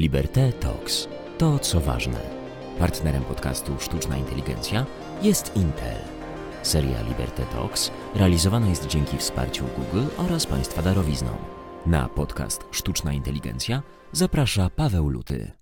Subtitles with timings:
[0.00, 1.08] Liberté Talks.
[1.38, 2.20] To co ważne.
[2.78, 4.86] Partnerem podcastu Sztuczna Inteligencja
[5.22, 5.98] jest Intel.
[6.62, 11.36] Seria Liberté Talks realizowana jest dzięki wsparciu Google oraz Państwa darowizną.
[11.86, 13.82] Na podcast Sztuczna Inteligencja
[14.12, 15.52] zaprasza Paweł Luty.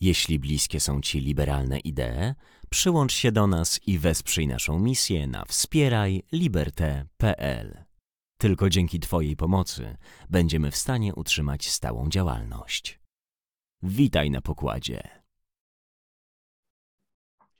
[0.00, 2.34] Jeśli bliskie są Ci liberalne idee,
[2.68, 7.84] przyłącz się do nas i wesprzyj naszą misję na wspierajliberte.pl.
[8.38, 9.96] Tylko dzięki Twojej pomocy
[10.28, 12.99] będziemy w stanie utrzymać stałą działalność.
[13.82, 15.00] Witaj na pokładzie.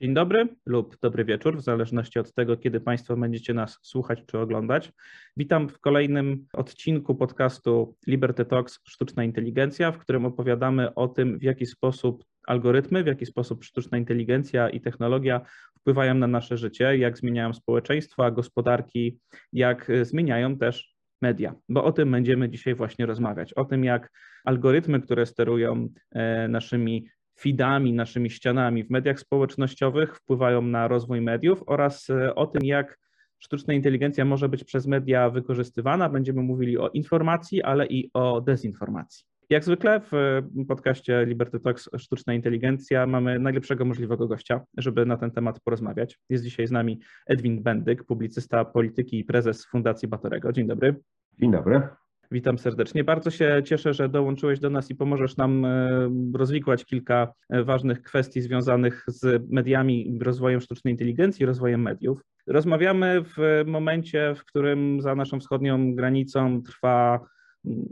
[0.00, 4.38] Dzień dobry lub dobry wieczór, w zależności od tego, kiedy Państwo będziecie nas słuchać czy
[4.38, 4.92] oglądać.
[5.36, 11.42] Witam w kolejnym odcinku podcastu Liberty Talks Sztuczna Inteligencja, w którym opowiadamy o tym, w
[11.42, 15.40] jaki sposób algorytmy, w jaki sposób sztuczna inteligencja i technologia
[15.78, 19.18] wpływają na nasze życie, jak zmieniają społeczeństwa, gospodarki,
[19.52, 20.89] jak zmieniają też
[21.22, 23.52] media, bo o tym będziemy dzisiaj właśnie rozmawiać.
[23.52, 24.10] O tym, jak
[24.44, 27.06] algorytmy, które sterują e, naszymi
[27.40, 32.98] feedami, naszymi ścianami w mediach społecznościowych wpływają na rozwój mediów oraz e, o tym, jak
[33.38, 36.08] sztuczna inteligencja może być przez media wykorzystywana.
[36.08, 39.24] Będziemy mówili o informacji, ale i o dezinformacji.
[39.50, 45.30] Jak zwykle w podcaście Liberty Talks Sztuczna Inteligencja mamy najlepszego możliwego gościa, żeby na ten
[45.30, 46.18] temat porozmawiać.
[46.28, 50.52] Jest dzisiaj z nami Edwin Bendyk, publicysta polityki i prezes Fundacji Batorego.
[50.52, 50.96] Dzień dobry.
[51.40, 51.82] Dzień dobry.
[52.30, 53.04] Witam serdecznie.
[53.04, 58.02] Bardzo się cieszę, że dołączyłeś do nas i pomożesz nam e, rozwikłać kilka e, ważnych
[58.02, 62.22] kwestii związanych z mediami, rozwojem sztucznej inteligencji, rozwojem mediów.
[62.46, 67.20] Rozmawiamy w momencie, w którym za naszą wschodnią granicą trwa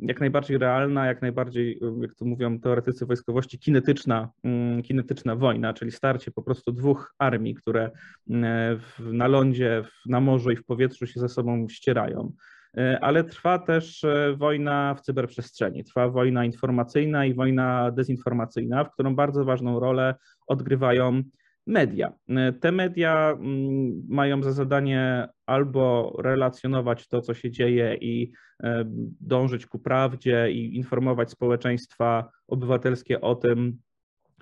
[0.02, 5.90] jak najbardziej realna, jak najbardziej, jak to mówią teoretycy wojskowości, kinetyczna, mm, kinetyczna wojna, czyli
[5.90, 7.90] starcie po prostu dwóch armii, które
[8.30, 12.32] mm, na lądzie, na morzu i w powietrzu się ze sobą ścierają.
[12.76, 19.14] E, ale trwa też wojna w cyberprzestrzeni, trwa wojna informacyjna i wojna dezinformacyjna, w którą
[19.14, 20.14] bardzo ważną rolę
[20.46, 21.22] odgrywają
[21.68, 22.12] media.
[22.28, 28.32] E, te media mm, mają za zadanie albo relacjonować to, co się dzieje i
[28.62, 28.84] e,
[29.20, 33.78] dążyć ku prawdzie i informować społeczeństwa obywatelskie o tym,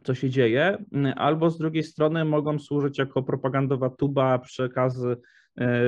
[0.02, 0.84] co się dzieje,
[1.16, 5.16] albo z drugiej strony mogą służyć jako propagandowa tuba, przekazy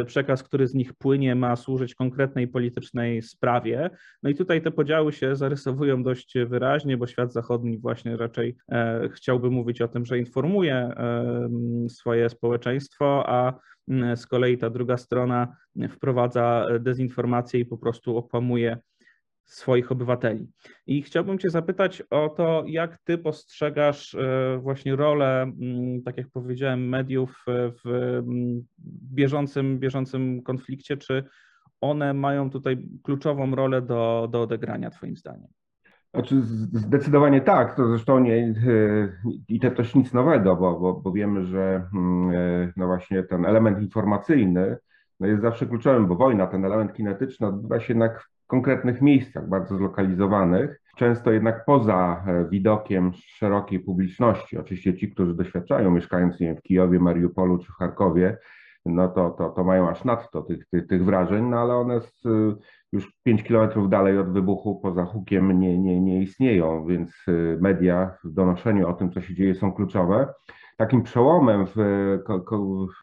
[0.07, 3.91] przekaz, który z nich płynie, ma służyć konkretnej politycznej sprawie.
[4.23, 9.09] No i tutaj te podziały się zarysowują dość wyraźnie, bo świat zachodni właśnie raczej e,
[9.13, 11.49] chciałby mówić o tym, że informuje e,
[11.89, 13.55] swoje społeczeństwo, a
[14.17, 15.57] z kolei ta druga strona
[15.91, 18.79] wprowadza dezinformację i po prostu okłamuje
[19.49, 20.51] swoich obywateli.
[20.87, 26.27] I chciałbym Cię zapytać o to, jak Ty postrzegasz e, właśnie rolę, mm, tak jak
[26.33, 27.45] powiedziałem, mediów
[27.85, 28.63] w mm,
[29.15, 31.25] bieżącym, bieżącym konflikcie, czy
[31.81, 35.49] one mają tutaj kluczową rolę do, do odegrania, Twoim zdaniem?
[36.15, 36.43] Znaczy
[36.73, 38.55] zdecydowanie tak, to zresztą nie, e,
[39.49, 43.45] i to też nic nowego, bo, bo, bo wiemy, że mm, e, no właśnie ten
[43.45, 44.77] element informacyjny
[45.21, 49.77] no jest zawsze kluczowym, bo wojna, ten element kinetyczny odbywa się jednak konkretnych miejscach, bardzo
[49.77, 54.59] zlokalizowanych, często jednak poza e, widokiem szerokiej publiczności.
[54.59, 58.39] Oczywiście ci, którzy doświadczają, mieszkając nie wiem, w Kijowie, Mariupolu czy w Charkowie,
[58.87, 62.23] no to, to, to mają aż nadto tych, tych, tych wrażeń, no ale one z,
[62.93, 68.19] już 5 kilometrów dalej od wybuchu poza hukiem nie, nie, nie istnieją, więc e, media
[68.25, 70.35] w donoszeniu o tym, co się dzieje, są kluczowe.
[70.77, 71.77] Takim przełomem, w,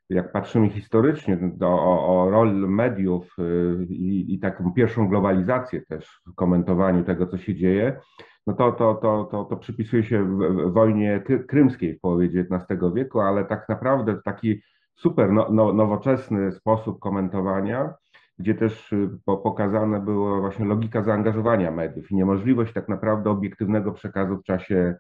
[0.10, 6.36] jak patrzymy historycznie, do, o, o mediów y, i, i taką pierwszą globalizację też w
[6.36, 8.00] komentowaniu tego, co się dzieje,
[8.48, 10.38] no to, to, to, to, to przypisuje się
[10.72, 14.62] wojnie krymskiej w połowie XIX wieku, ale tak naprawdę taki
[14.96, 17.94] super no, no, nowoczesny sposób komentowania,
[18.40, 24.38] gdzie też y, pokazane była właśnie logika zaangażowania mediów i niemożliwość tak naprawdę obiektywnego przekazu
[24.38, 24.96] w czasie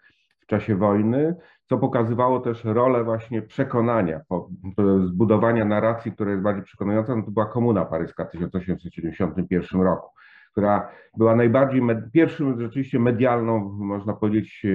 [0.45, 1.35] w czasie wojny,
[1.69, 4.21] co pokazywało też rolę właśnie przekonania,
[5.05, 10.09] zbudowania narracji, która jest bardziej przekonująca, no to była Komuna Paryska w 1871 roku,
[10.51, 11.81] która była najbardziej,
[12.13, 14.65] pierwszym rzeczywiście medialną, można powiedzieć,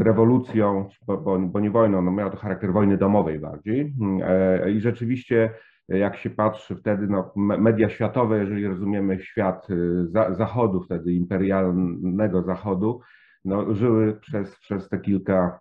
[0.00, 5.50] rewolucją, bo, bo, nie wojną, no miała to charakter wojny domowej bardziej e, i rzeczywiście
[5.88, 12.42] jak się patrzy wtedy, no, media światowe, jeżeli rozumiemy świat y, za, zachodu, wtedy imperialnego
[12.42, 13.00] zachodu,
[13.44, 15.60] no, żyły przez, przez te kilka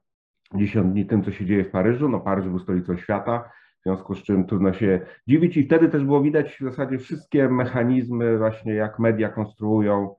[0.55, 2.09] dziesiąt dni tym, co się dzieje w Paryżu.
[2.09, 3.49] No, Paryż był stolicą świata,
[3.79, 7.49] w związku z czym trudno się dziwić i wtedy też było widać w zasadzie wszystkie
[7.49, 10.15] mechanizmy właśnie, jak media konstruują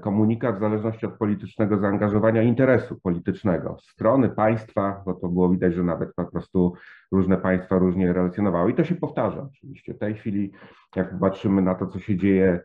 [0.00, 3.76] komunikat w zależności od politycznego zaangażowania interesu politycznego.
[3.80, 6.74] Strony państwa, bo to było widać, że nawet po prostu
[7.12, 8.70] różne państwa różnie relacjonowały.
[8.70, 9.94] I to się powtarza oczywiście.
[9.94, 10.52] W tej chwili,
[10.96, 12.60] jak patrzymy na to, co się dzieje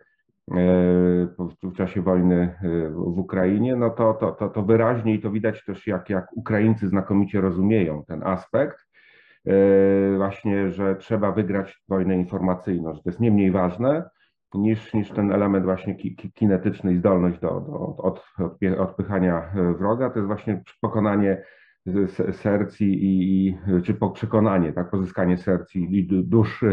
[1.64, 2.56] w czasie wojny
[2.92, 6.88] w Ukrainie, no to, to, to, to wyraźnie i to widać też, jak, jak Ukraińcy
[6.88, 8.78] znakomicie rozumieją ten aspekt,
[10.18, 14.10] właśnie, że trzeba wygrać wojnę informacyjną, że to jest nie mniej ważne
[14.54, 15.96] niż, niż ten element właśnie
[16.34, 18.26] kinetyczny i zdolność do, do od,
[18.78, 21.44] odpychania wroga, to jest właśnie pokonanie
[22.32, 26.64] serc i, i, czy przekonanie, tak, pozyskanie serc i dusz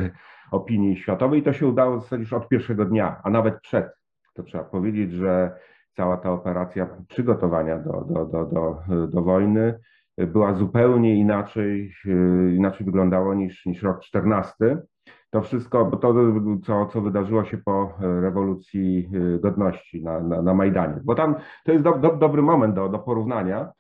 [0.50, 1.40] opinii światowej.
[1.40, 3.86] I to się udało w zasadzie już od pierwszego dnia, a nawet przed.
[4.34, 5.56] To trzeba powiedzieć, że
[5.96, 9.78] cała ta operacja przygotowania do, do, do, do, do wojny
[10.18, 11.92] była zupełnie inaczej,
[12.56, 14.54] inaczej wyglądało niż, niż rok 14.
[15.36, 16.14] To wszystko, bo to,
[16.64, 19.08] co, co wydarzyło się po rewolucji
[19.40, 21.00] godności na, na, na Majdanie.
[21.04, 21.34] Bo tam
[21.64, 23.72] to jest do, do, dobry moment do, do porównania,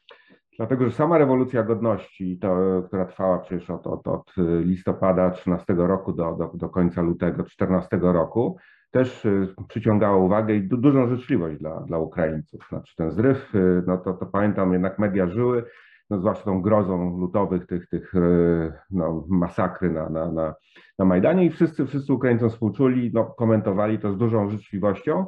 [0.58, 6.12] Dlatego, że sama rewolucja godności, to, która trwała przecież od, od, od listopada 13 roku
[6.12, 8.56] do, do, do końca lutego 14 roku,
[8.90, 12.66] też y, przyciągała uwagę i du, dużą życzliwość dla, dla Ukraińców.
[12.68, 13.52] Znaczy ten zryw,
[13.86, 15.64] no to, to pamiętam, jednak media żyły,
[16.10, 20.54] no zwłaszcza tą grozą lutowych tych, tych y, no, masakry na, na, na,
[20.98, 25.26] na Majdanie i wszyscy, wszyscy Ukraińcom współczuli, no, komentowali to z dużą życzliwością,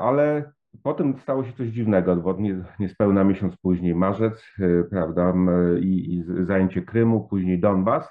[0.00, 0.52] ale
[0.82, 5.34] Potem stało się coś dziwnego, bo nie, niespełna miesiąc później marzec, y, prawda,
[5.80, 8.08] i, i zajęcie Krymu, później Donbas.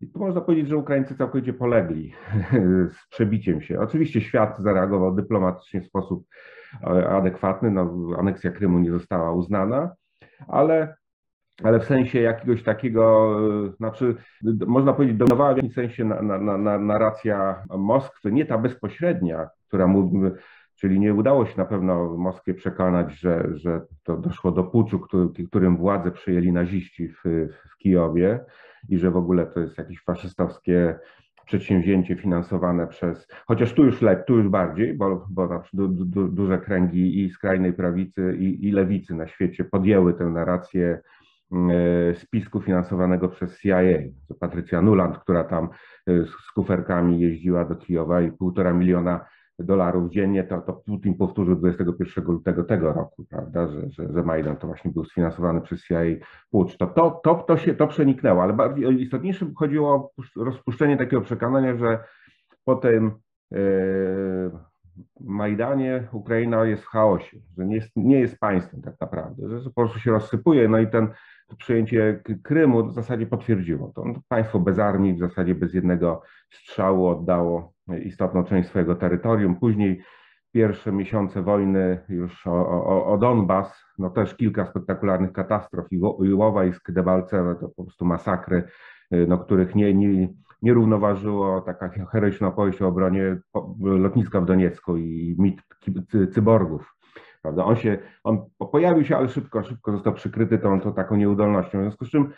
[0.00, 2.12] I tu można powiedzieć, że Ukraińcy całkowicie polegli
[2.94, 3.80] z przebiciem się.
[3.80, 6.26] Oczywiście świat zareagował dyplomatycznie w sposób
[6.82, 9.94] e, adekwatny, no, aneksja Krymu nie została uznana,
[10.48, 10.96] ale,
[11.62, 13.36] ale w sensie jakiegoś takiego,
[13.66, 14.14] e, znaczy
[14.66, 19.86] można powiedzieć, dominowała w jakimś sensie na, na, na, narracja Moskwy, nie ta bezpośrednia, która
[20.76, 25.46] Czyli nie udało się na pewno Moskwie przekonać, że, że to doszło do puczu, który,
[25.48, 27.22] którym władzę przyjęli naziści w,
[27.70, 28.44] w Kijowie
[28.88, 30.98] i że w ogóle to jest jakieś faszystowskie
[31.46, 36.58] przedsięwzięcie finansowane przez, chociaż tu już lepiej, tu już bardziej, bo, bo du, du, duże
[36.58, 41.00] kręgi i skrajnej prawicy i, i lewicy na świecie podjęły tę narrację
[41.52, 43.80] e, spisku finansowanego przez CIA.
[44.28, 45.68] To Patrycja Nuland, która tam
[46.06, 49.26] e, z kuferkami jeździła do Kijowa i półtora miliona
[49.58, 54.56] dolarów dziennie, to, to Putin powtórzył 21 lutego tego roku, prawda, że, że, że Majdan
[54.56, 56.00] to właśnie był sfinansowany przez CIA
[56.50, 56.76] pucz.
[56.76, 60.10] To, to, to, to się to przeniknęło, ale bardziej istotniejsze chodziło o
[60.44, 62.04] rozpuszczenie takiego przekonania, że
[62.64, 63.12] po tym
[63.50, 64.50] yy,
[65.20, 69.74] Majdanie Ukraina jest w chaosie, że nie jest, nie jest państwem tak naprawdę, że po
[69.74, 71.08] prostu się rozsypuje, no i ten
[71.58, 74.04] przyjęcie Krymu w zasadzie potwierdziło to.
[74.28, 77.72] Państwo bez armii, w zasadzie bez jednego strzału oddało
[78.04, 79.56] istotną część swojego terytorium.
[79.56, 80.02] Później
[80.52, 85.86] pierwsze miesiące wojny już o, o, o Donbas, no też kilka spektakularnych katastrof,
[86.24, 88.64] Iłowajsk, Debalcewe, to po prostu masakry,
[89.12, 90.28] y, no, których nie, nie,
[90.62, 93.36] nie równoważyło taka heroiczna opowieść o obronie
[93.80, 95.62] lotniska w Doniecku i mit
[96.34, 96.95] cyborgów.
[97.46, 97.64] Prawda?
[97.64, 98.38] On się, on
[98.72, 101.78] pojawił się, ale szybko, szybko został przykryty tą, tą taką nieudolnością.
[101.78, 102.32] W związku z czym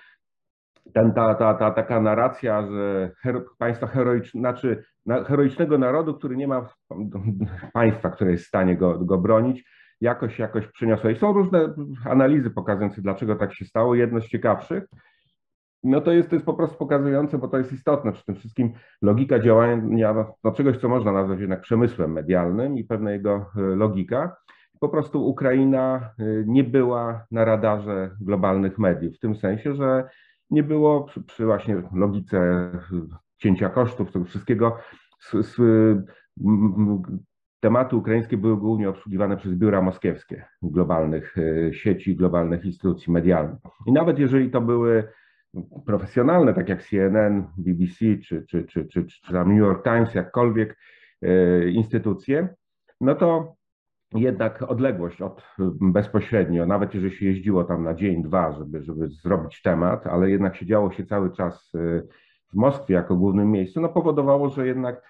[0.95, 6.37] ten, ta, ta, ta taka narracja, że hero, państwa heroiczne, znaczy na, heroicznego narodu, który
[6.37, 6.69] nie ma
[7.73, 9.65] państwa, które jest w stanie go, go bronić,
[10.01, 11.11] jakoś, jakoś przyniosła.
[11.11, 11.75] I są różne
[12.05, 13.95] analizy pokazujące, dlaczego tak się stało.
[13.95, 14.85] Jedno z ciekawszych,
[15.83, 18.73] no to jest, to jest po prostu pokazujące, bo to jest istotne przy tym wszystkim
[19.03, 23.61] logika działania no, no czegoś, co można nazwać jednak przemysłem medialnym i pewna jego e,
[23.61, 24.37] logika.
[24.81, 30.09] Po prostu Ukraina e, nie była na radarze globalnych mediów, w tym sensie, że
[30.51, 32.71] nie było przy, przy właśnie logice
[33.39, 34.77] cięcia kosztów, tego wszystkiego.
[37.61, 41.35] tematy ukraińskie były głównie obsługiwane przez biura moskiewskie globalnych
[41.73, 43.59] sieci, globalnych instytucji medialnych.
[43.87, 45.09] I nawet jeżeli to były
[45.87, 50.79] profesjonalne, tak jak CNN, BBC czy, czy, czy, czy, czy New York Times, jakkolwiek
[51.73, 52.49] instytucje,
[53.01, 53.58] no to
[54.15, 55.43] jednak odległość od
[55.81, 60.57] bezpośrednio, nawet jeżeli się jeździło tam na dzień, dwa, żeby, żeby zrobić temat, ale jednak
[60.57, 62.03] siedziało się cały czas e,
[62.53, 65.03] w Moskwie jako głównym miejscu, no powodowało, że jednak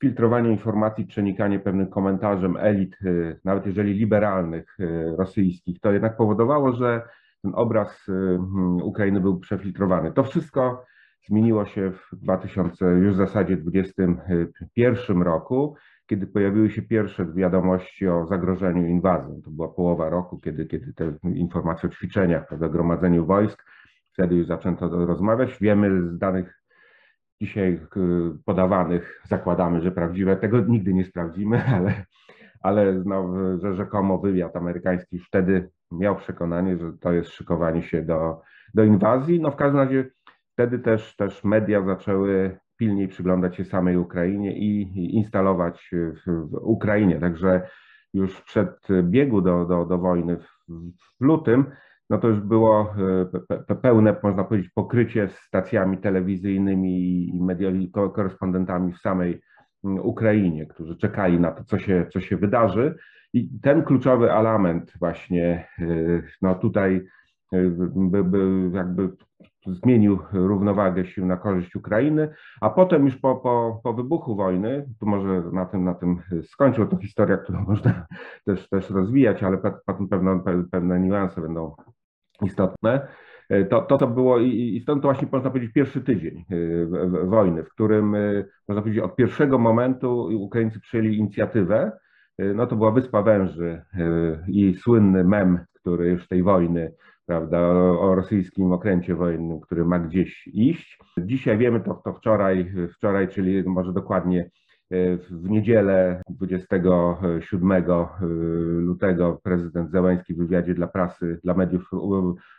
[0.00, 4.76] filtrowanie informacji, przenikanie pewnym komentarzem elit, e, nawet jeżeli liberalnych,
[5.18, 7.02] rosyjskich, to jednak powodowało, że
[7.42, 8.06] ten obraz
[8.82, 10.12] Ukrainy był przefiltrowany.
[10.12, 10.84] To wszystko
[11.28, 15.76] zmieniło się w 2000, już w zasadzie 2021 roku,
[16.10, 19.40] kiedy pojawiły się pierwsze wiadomości o zagrożeniu inwazją.
[19.44, 23.64] To była połowa roku, kiedy, kiedy te informacje o ćwiczeniach, o zagromadzeniu wojsk,
[24.12, 25.58] wtedy już zaczęto rozmawiać.
[25.60, 26.62] Wiemy z danych
[27.40, 27.80] dzisiaj
[28.44, 32.04] podawanych, zakładamy, że prawdziwe, tego nigdy nie sprawdzimy, ale,
[32.60, 38.40] ale no, że rzekomo wywiad amerykański wtedy miał przekonanie, że to jest szykowanie się do,
[38.74, 39.40] do inwazji.
[39.40, 40.10] No w każdym razie
[40.52, 45.90] wtedy też, też media zaczęły pilniej przyglądać się samej Ukrainie i instalować
[46.26, 47.20] w, Ukrainie.
[47.20, 47.62] Także
[48.14, 50.48] już przed biegu do, do, do wojny w,
[51.20, 51.64] lutym,
[52.10, 52.94] no to już było
[53.82, 59.40] pełne, można powiedzieć, pokrycie stacjami telewizyjnymi i mediami, korespondentami w samej
[59.82, 62.94] Ukrainie, którzy czekali na to, co się, co się wydarzy.
[63.32, 65.68] I ten kluczowy element właśnie,
[66.42, 67.06] no tutaj
[67.94, 69.08] by, by jakby
[69.66, 72.28] zmienił równowagę sił na korzyść Ukrainy,
[72.60, 76.86] a potem już po, po, po wybuchu wojny, tu może na tym, na tym skończył,
[76.86, 78.06] to historia, którą można
[78.44, 80.40] też, też rozwijać, ale potem pewne,
[80.72, 81.74] pewne niuanse będą
[82.42, 83.08] istotne.
[83.70, 86.88] To, to, to było i stąd to właśnie można powiedzieć pierwszy tydzień y,
[87.24, 91.92] wojny, w którym y, można powiedzieć od pierwszego momentu Ukraińcy przyjęli inicjatywę.
[92.54, 93.82] No to była Wyspa Węży
[94.48, 96.92] i słynny mem, który już tej wojny
[97.30, 97.58] prawda,
[98.00, 100.98] o, rosyjskim okręcie wojennym, który ma gdzieś iść.
[101.18, 104.50] Dzisiaj wiemy to, to wczoraj, wczoraj, czyli może dokładnie
[104.90, 107.82] e, w niedzielę 27 e,
[108.80, 111.90] lutego prezydent Zełański w wywiadzie dla prasy, dla mediów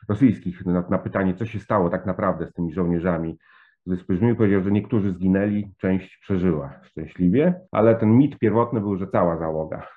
[0.10, 3.38] rosyjskich na, na pytanie, co się stało tak naprawdę z tymi żołnierzami
[3.86, 9.08] Wyspy Żmiju powiedział, że niektórzy zginęli, część przeżyła szczęśliwie, ale ten mit pierwotny był, że
[9.08, 9.88] cała załoga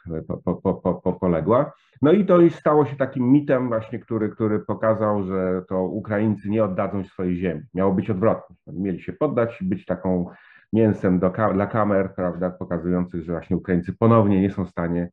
[0.44, 1.72] po, po, po, poległa.
[2.02, 6.50] No i to już stało się takim mitem właśnie, który, który pokazał, że to Ukraińcy
[6.50, 7.62] nie oddadzą swojej ziemi.
[7.74, 8.56] Miało być odwrotnie.
[8.66, 10.26] Mieli się poddać, być taką
[10.72, 15.10] mięsem do, dla kamer, prawda, pokazujących, że właśnie Ukraińcy ponownie nie są w stanie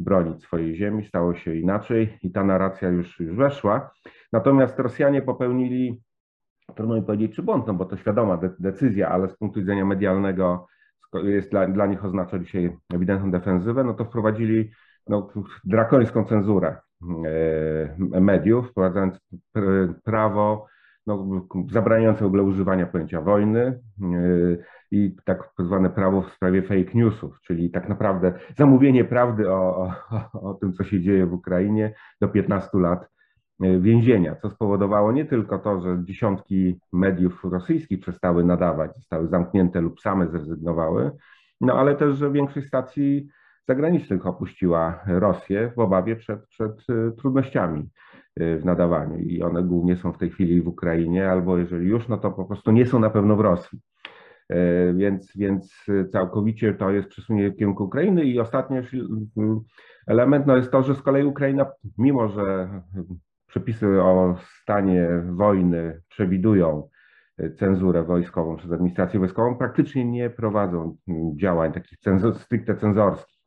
[0.00, 1.04] bronić swojej ziemi.
[1.04, 3.90] Stało się inaczej i ta narracja już, już weszła.
[4.32, 6.00] Natomiast Rosjanie popełnili
[6.70, 9.84] trudno mi powiedzieć, czy błąd, no bo to świadoma de decyzja, ale z punktu widzenia
[9.84, 10.66] medialnego
[11.14, 14.70] jest dla, dla nich oznacza dzisiaj ewidentną defensywę, no to wprowadzili
[15.08, 15.28] no,
[15.64, 16.76] drakońską cenzurę
[17.26, 19.18] e, mediów, wprowadzając
[20.04, 20.66] prawo
[21.06, 23.78] no, zabraniające w ogóle używania pojęcia wojny e,
[24.90, 29.92] i tak zwane prawo w sprawie fake newsów, czyli tak naprawdę zamówienie prawdy o,
[30.32, 33.08] o, o tym, co się dzieje w Ukrainie do 15 lat
[33.60, 40.00] więzienia, co spowodowało nie tylko to, że dziesiątki mediów rosyjskich przestały nadawać, zostały zamknięte lub
[40.00, 41.10] same zrezygnowały,
[41.60, 43.28] no ale też, że większość stacji
[43.68, 47.88] zagranicznych opuściła Rosję w obawie przed, przed e, trudnościami
[48.36, 52.08] e, w nadawaniu i one głównie są w tej chwili w Ukrainie, albo jeżeli już,
[52.08, 53.78] no to po prostu nie są na pewno w Rosji.
[54.94, 58.76] Więc, więc całkowicie to jest przesunięcie w kierunku Ukrainy i ostatni
[60.06, 61.66] element no jest to, że z kolei Ukraina,
[61.98, 62.68] mimo że
[63.50, 66.88] Przepisy o stanie wojny przewidują
[67.38, 70.96] e, cenzurę wojskową przez administrację wojskową, praktycznie nie prowadzą
[71.36, 73.40] działań takich cenzor, stricte cenzorskich.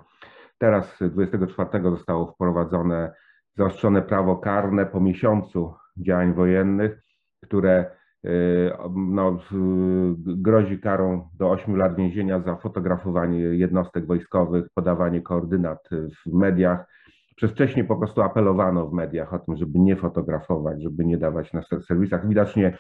[0.58, 3.14] Teraz 24 zostało wprowadzone
[3.56, 7.00] zaostrzone prawo karne po miesiącu działań wojennych,
[7.44, 7.86] które
[8.26, 8.30] e,
[8.96, 9.40] no,
[10.18, 15.90] grozi karą do 8 lat więzienia za fotografowanie jednostek wojskowych, podawanie koordynat
[16.26, 16.86] w mediach,
[17.36, 21.54] przez wcześniej po prostu apelowano w mediach o tym, żeby nie fotografować, żeby nie dawać
[21.54, 22.28] na serwisach.
[22.28, 22.78] Widocznie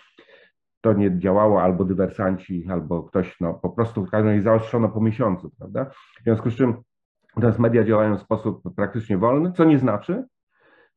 [0.82, 5.02] to nie działało, albo dywersanci, albo ktoś, no po prostu w każdym razie zaostrzono po
[5.02, 5.86] miesiącu, prawda?
[6.20, 6.76] W związku z czym
[7.36, 10.24] teraz media działają w sposób praktycznie wolny, co nie znaczy,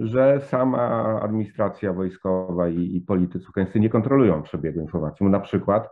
[0.00, 0.88] że sama
[1.22, 5.26] administracja wojskowa i, i politycy ukraińscy nie kontrolują przebiegu informacji.
[5.26, 5.88] Na przykład,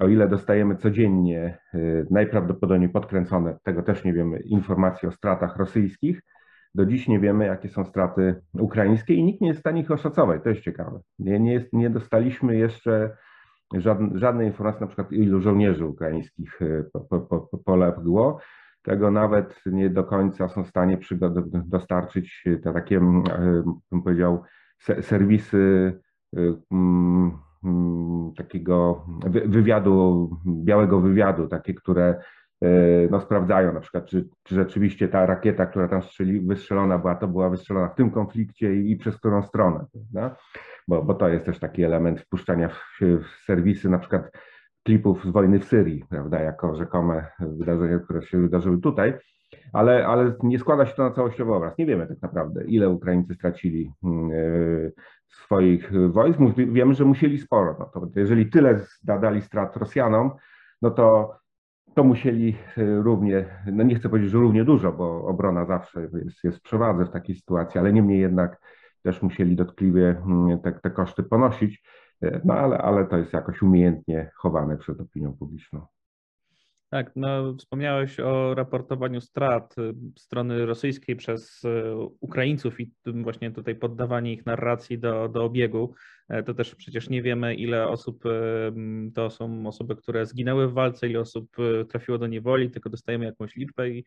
[0.00, 6.22] o ile dostajemy codziennie, y, najprawdopodobniej podkręcone, tego też nie wiemy, informacje o stratach rosyjskich,
[6.74, 9.90] do dziś nie wiemy, jakie są straty ukraińskie i nikt nie jest w stanie ich
[9.90, 10.42] oszacować.
[10.42, 11.00] To jest ciekawe.
[11.18, 13.16] Nie, nie, jest, nie dostaliśmy jeszcze
[14.14, 18.38] żadnej, informacji, na przykład ilu żołnierzy ukraińskich e, po, po, poległo.
[18.82, 20.98] Tego nawet nie do końca są w stanie
[21.64, 23.00] dostarczyć te takie, e,
[23.92, 24.42] bym powiedział,
[25.00, 25.92] serwisy
[26.36, 26.40] e,
[28.36, 29.06] takiego
[29.46, 32.20] wywiadu, białego wywiadu, takie, które
[33.10, 37.28] no, sprawdzają na przykład, czy, czy rzeczywiście ta rakieta, która tam strzeli, wystrzelona była, to
[37.28, 40.36] była wystrzelona w tym konflikcie i, i przez którą stronę, prawda?
[40.88, 44.30] Bo, bo to jest też taki element wpuszczania w, w serwisy na przykład
[44.84, 49.14] klipów z wojny w Syrii, prawda, jako rzekome wydarzenia, które się wydarzyły tutaj,
[49.72, 51.78] ale, ale nie składa się to na całościowy obraz.
[51.78, 54.92] Nie wiemy tak naprawdę, ile Ukraińcy stracili yy,
[55.28, 56.38] swoich wojsk.
[56.56, 57.76] Wiemy, że musieli sporo.
[57.78, 60.30] No to jeżeli tyle zadali strat Rosjanom,
[60.82, 61.34] no to
[61.98, 66.44] to musieli e, równie, no nie chcę powiedzieć, że równie dużo, bo obrona zawsze jest,
[66.44, 68.60] jest w przewadze w takiej sytuacji, ale niemniej jednak
[69.02, 71.82] też musieli dotkliwie mm, te, te koszty ponosić,
[72.22, 75.86] e, no ale, ale to jest jakoś umiejętnie chowane przed opinią publiczną.
[76.90, 83.74] Tak, no wspomniałeś o raportowaniu strat y, strony rosyjskiej przez y, Ukraińców i właśnie tutaj
[83.74, 85.94] poddawanie ich narracji do, do obiegu.
[86.28, 88.24] E, to też przecież nie wiemy, ile osób
[89.14, 93.24] to są osoby, które zginęły w walce, ile osób y, trafiło do niewoli, tylko dostajemy
[93.24, 94.04] jakąś liczbę i,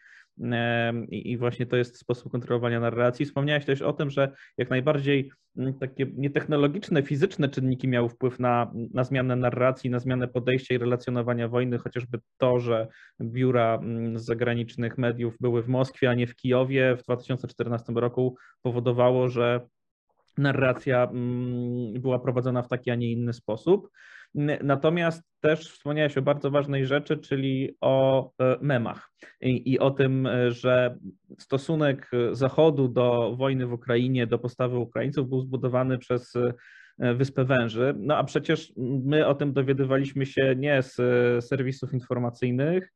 [1.10, 3.26] i, właśnie to jest sposób kontrolowania narracji.
[3.26, 5.32] Wspomniałeś też o tym, że jak najbardziej
[5.80, 11.48] takie nietechnologiczne, fizyczne czynniki miały wpływ na, na zmianę narracji, na zmianę podejścia i relacjonowania
[11.48, 12.88] wojny, chociażby to, że
[13.22, 13.80] biura
[14.16, 19.68] zagranicznych mediów były w Moskwie, a nie w Kijowie w 2014 roku powodowało, że
[20.38, 23.90] narracja mm, była prowadzona w taki, a nie inny sposób.
[24.64, 29.12] Natomiast też wspomniałeś o bardzo ważnej rzeczy, czyli o e, memach
[29.42, 30.98] i, i, o tym, e, że
[31.40, 36.34] stosunek Zachodu do wojny w Ukrainie, do postawy Ukraińców był zbudowany przez
[37.02, 37.94] E, Wyspę Węży.
[37.98, 38.74] No a przecież
[39.06, 42.92] my o tym dowiadywaliśmy się nie z e, serwisów informacyjnych, e,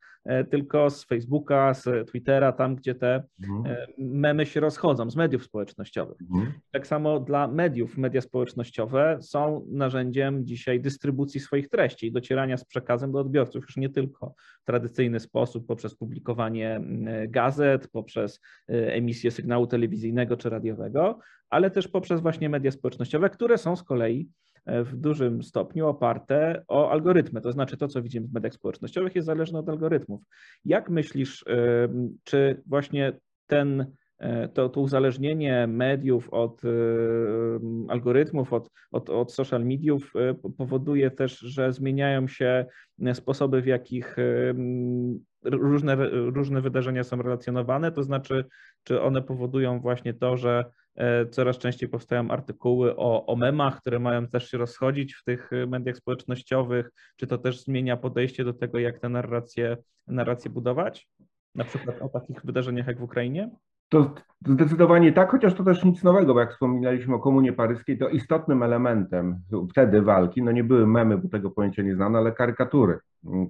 [0.50, 3.76] tylko z Facebooka, z Twittera, tam gdzie te mhm.
[3.98, 6.18] memy się rozchodzą, z mediów społecznościowych.
[6.22, 6.54] Mhm.
[6.72, 13.12] Tak samo dla mediów, media społecznościowe są narzędziem dzisiaj dystrybucji swoich treści, docierania z przekazem
[13.12, 16.82] do odbiorców, już nie tylko w tradycyjny sposób, poprzez publikowanie
[17.28, 23.76] gazet, poprzez emisję sygnału telewizyjnego czy radiowego, ale też poprzez właśnie media społecznościowe, które są
[23.76, 27.42] z kolei e, w dużym stopniu oparte o algorytmy.
[27.42, 30.22] To znaczy to, co widzimy w mediach społecznościowych jest zależne od algorytmów.
[30.66, 31.46] Jak myślisz,
[32.24, 33.14] czy właśnie
[33.48, 33.86] ten
[34.18, 36.62] e, to, to uzależnienie mediów od
[37.90, 42.66] algorytmów, od, od, od social mediów e, powoduje też, że zmieniają się
[43.14, 44.16] sposoby, w jakich
[45.44, 48.46] różne, różne wydarzenia są relacjonowane, to znaczy,
[48.84, 50.85] czy one powodują właśnie to, że E,
[51.30, 55.68] coraz częściej powstają artykuły o, o memach, które mają też się rozchodzić w tych e,
[55.68, 56.92] mediach społecznościowych.
[57.16, 61.08] Czy to też zmienia podejście do tego, jak te narracje, narracje budować?
[61.56, 63.50] Na przykład o takich wydarzeniach jak w Ukrainie?
[63.90, 64.14] To
[64.48, 68.64] zdecydowanie tak, chociaż to też nic nowego, bo jak wspominaliśmy o Komunie Paryskiej, to istotnym
[68.64, 73.00] elementem wtedy walki, no nie były memy, bo tego pojęcia nie znano, ale karykatury,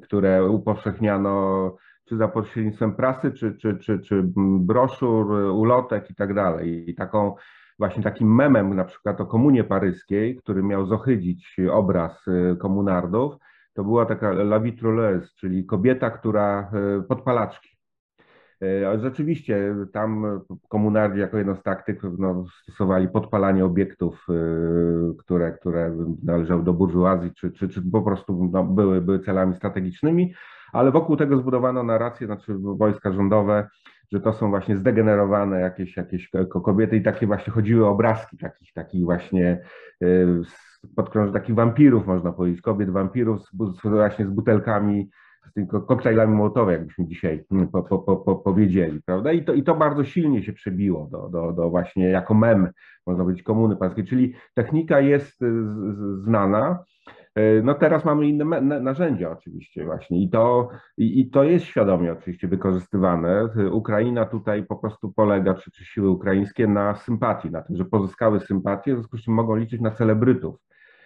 [0.01, 1.75] które upowszechniano
[2.05, 4.23] czy za pośrednictwem prasy, czy, czy, czy, czy
[4.59, 6.89] broszur, ulotek i tak dalej.
[6.89, 7.35] I taką
[7.79, 13.35] właśnie takim memem na przykład o Komunie Paryskiej, który miał zohydzić obraz y, komunardów,
[13.73, 17.69] to była taka la vitruleuse, czyli kobieta, która y, podpalaczki.
[18.63, 24.27] Y, rzeczywiście tam komunardi jako jedno z taktyk no, stosowali podpalanie obiektów,
[25.19, 30.33] które, które należały do burżuazji, czy, czy, czy po prostu no, były, były celami strategicznymi
[30.75, 33.69] ale wokół tego zbudowano narrację, znaczy wojska rządowe,
[34.11, 36.29] że to są właśnie zdegenerowane jakieś, jakieś
[36.63, 39.61] kobiety i takie właśnie chodziły obrazki takich, takich właśnie
[40.03, 40.41] y,
[40.95, 43.51] podkrąż takich wampirów, można powiedzieć, kobiet wampirów z,
[43.83, 45.09] właśnie z butelkami,
[45.49, 49.31] z tymi koktajlami mołotowe, jakbyśmy dzisiaj mm, po, po, po, powiedzieli, prawda?
[49.31, 52.69] I to, I to bardzo silnie się przebiło do, do, do właśnie jako mem,
[53.07, 55.47] można powiedzieć, komuny pańskiej, czyli technika jest y,
[56.17, 56.83] znana,
[57.35, 62.11] E, no teraz mamy inne narzędzia oczywiście właśnie i to, i, i, to jest świadomie
[62.11, 63.49] oczywiście wykorzystywane.
[63.71, 68.39] Ukraina tutaj po prostu polega, czy, czy siły ukraińskie na sympatii, na tym, że pozyskały
[68.39, 70.55] sympatię, w związku z czym mogą liczyć na celebrytów,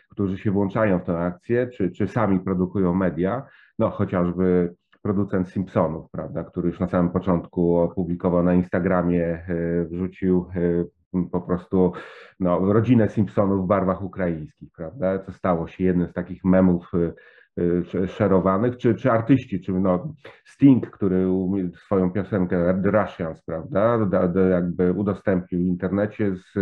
[0.10, 3.46] którzy się włączają w tę akcję, czy, czy sami produkują media,
[3.80, 10.46] no chociażby producent Simpsonów, prawda, który już na samym początku opublikował na Instagramie, e, wrzucił
[10.56, 10.86] e,
[11.32, 11.94] po prostu
[12.40, 15.20] no, rodzinę Simpsonów w barwach ukraińskich, prawda?
[15.20, 20.14] Co stało się jednym z takich memów y, szerowanych, czy, czy artyści, czy no,
[20.46, 21.28] Sting, który
[21.86, 24.00] swoją piosenkę The Russians, prawda,
[24.50, 26.54] jakby udostępnił w internecie z,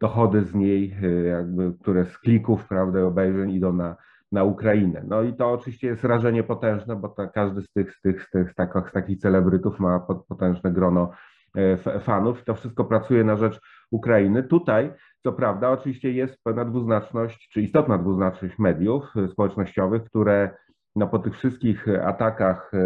[0.00, 3.96] dochody z niej, y, jakby, które z klików, prawda, obejrzeń idą na,
[4.32, 5.04] na Ukrainę.
[5.08, 8.30] No i to oczywiście jest rażenie potężne, bo to każdy z tych, z tych, z
[8.30, 11.12] tych, z takich, z takich celebrytów ma potężne grono
[11.54, 12.44] E, fanów.
[12.44, 13.60] To wszystko pracuje na rzecz
[13.90, 14.42] Ukrainy.
[14.42, 20.50] Tutaj, co prawda, oczywiście jest pewna dwuznaczność, czy istotna dwuznaczność mediów społecznościowych, które
[20.96, 22.78] no, po tych wszystkich atakach e,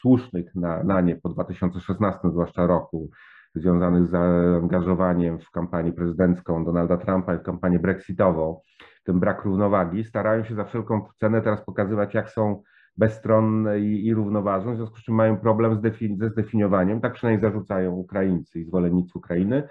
[0.00, 3.10] słusznych na, na nie po 2016 zwłaszcza roku,
[3.54, 8.60] związanych z zaangażowaniem w kampanię prezydencką Donalda Trumpa i w kampanię brexitową,
[9.04, 12.62] ten brak równowagi, starają się za wszelką cenę teraz pokazywać, jak są
[12.96, 17.12] bezstronne i, i równoważne, w związku z czym mają problem z defini ze zdefiniowaniem, tak
[17.12, 19.68] przynajmniej zarzucają Ukraińcy i zwolennicy Ukrainy,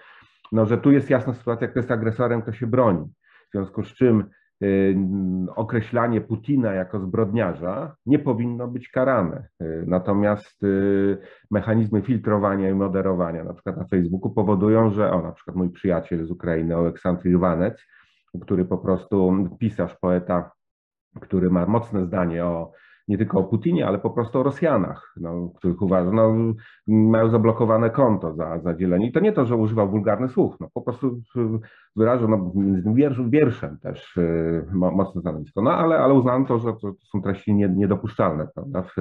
[0.51, 3.05] no, że tu jest jasna sytuacja, kto jest agresorem, kto się broni.
[3.49, 4.23] W związku z czym
[5.55, 9.47] określanie Putina jako zbrodniarza nie powinno być karane.
[9.61, 11.17] Y, natomiast y,
[11.51, 16.25] mechanizmy filtrowania i moderowania, na przykład na Facebooku, powodują, że o, na przykład mój przyjaciel
[16.25, 17.85] z Ukrainy, Aleksandr Iwanec,
[18.41, 20.51] który po prostu pisarz, poeta,
[21.21, 22.71] który ma mocne zdanie o
[23.09, 26.33] nie tylko o Putinie, ale po prostu o Rosjanach, no, których uważa, no,
[26.87, 29.07] mają zablokowane konto za, za dzielenie.
[29.07, 31.21] I to nie to, że używał wulgarnych słów, no, po prostu
[31.95, 32.51] wyrażał no,
[33.29, 35.61] wierszem też y, mocne stanowisko.
[35.61, 38.95] No ale, ale uznano to, że to są treści niedopuszczalne prawda, w,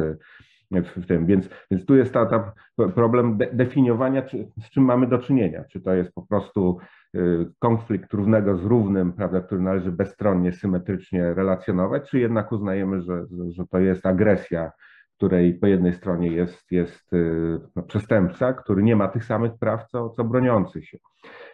[0.70, 1.26] w tym.
[1.26, 2.52] Więc, więc tu jest ta, ta
[2.94, 5.64] problem de, definiowania, czy, z czym mamy do czynienia.
[5.64, 6.78] Czy to jest po prostu
[7.16, 13.26] y, konflikt równego z równym, prawda, który należy bezstronnie, symetrycznie relacjonować, czy jednak uznajemy, że,
[13.50, 14.72] że to jest agresja,
[15.16, 19.86] której po jednej stronie jest, jest y, no, przestępca, który nie ma tych samych praw,
[19.86, 20.98] co, co broniący się.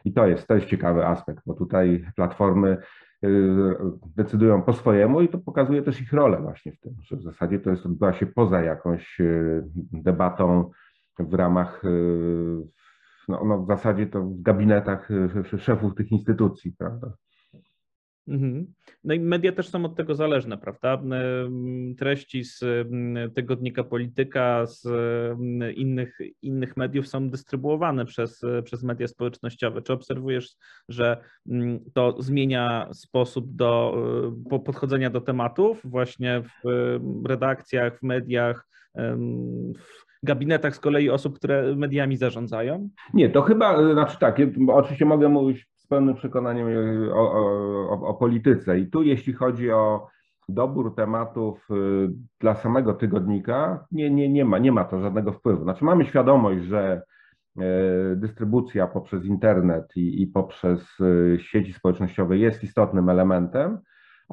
[0.04, 2.76] I to jest, to jest ciekawy aspekt, bo tutaj platformy
[4.16, 7.58] decydują po swojemu i to pokazuje też ich rolę właśnie w tym, że w zasadzie
[7.58, 10.70] to jest odbywa się poza jakąś y, debatą
[11.18, 11.88] w ramach, y,
[13.28, 15.08] no, no w zasadzie to w gabinetach
[15.58, 17.12] szefów tych instytucji, prawda?
[18.28, 18.66] Mhm.
[19.04, 21.02] No i media też są od tego zależne, prawda?
[21.98, 22.64] Treści z
[23.34, 24.88] tygodnika Polityka, z
[25.74, 29.82] innych, innych mediów są dystrybuowane przez, przez media społecznościowe.
[29.82, 30.56] Czy obserwujesz,
[30.88, 31.16] że
[31.94, 33.96] to zmienia sposób do
[34.64, 38.68] podchodzenia do tematów właśnie w redakcjach, w mediach,
[40.22, 42.88] w gabinetach z kolei osób, które mediami zarządzają?
[43.14, 48.78] Nie, to chyba, znaczy tak, oczywiście mogę mówić pełnym przekonaniem e, o, o, o, polityce.
[48.78, 50.08] I tu, jeśli chodzi o
[50.48, 51.74] dobór tematów e,
[52.40, 55.62] dla samego tygodnika, nie, nie, nie, ma, nie ma to żadnego wpływu.
[55.62, 57.02] Znaczy, mamy świadomość, że
[57.58, 57.62] e,
[58.16, 60.98] dystrybucja poprzez internet i, i poprzez
[61.38, 63.78] sieci społecznościowe jest istotnym elementem,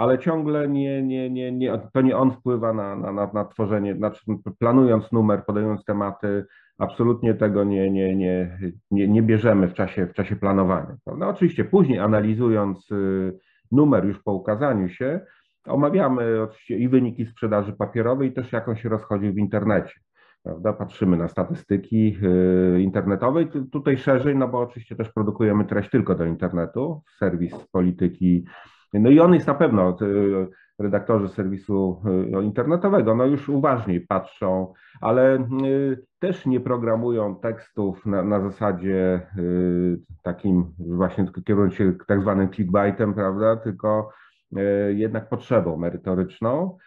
[0.02, 3.96] ale ciągle nie, nie, nie, nie, to nie on wpływa na, na, na, na tworzenie,
[3.96, 4.22] znaczy
[4.60, 6.46] planując numer, podając tematy,
[6.78, 8.58] absolutnie tego nie, nie, nie,
[8.92, 10.96] nie, nie bierzemy w czasie, w czasie planowania.
[11.18, 13.40] No Oczywiście później analizując y,
[13.72, 15.20] numer już po ukazaniu się,
[15.66, 19.94] omawiamy oczywiście i wyniki sprzedaży papierowej, i też jak on się rozchodzi w internecie.
[20.44, 20.74] Prawda?
[20.74, 26.26] Patrzymy na statystyki y, internetowej, tutaj szerzej, no bo oczywiście też produkujemy treść tylko do
[26.26, 28.46] internetu, serwis polityki.
[28.94, 30.48] No i on jest na pewno y,
[30.80, 32.02] redaktorzy serwisu
[32.40, 39.22] y, internetowego, no już uważniej patrzą, ale y, też nie programują tekstów na, na zasadzie
[40.24, 44.10] takim właśnie kierując się tak zwanym clickbaitem, prawda, tylko
[44.90, 46.78] jednak potrzebą merytoryczną.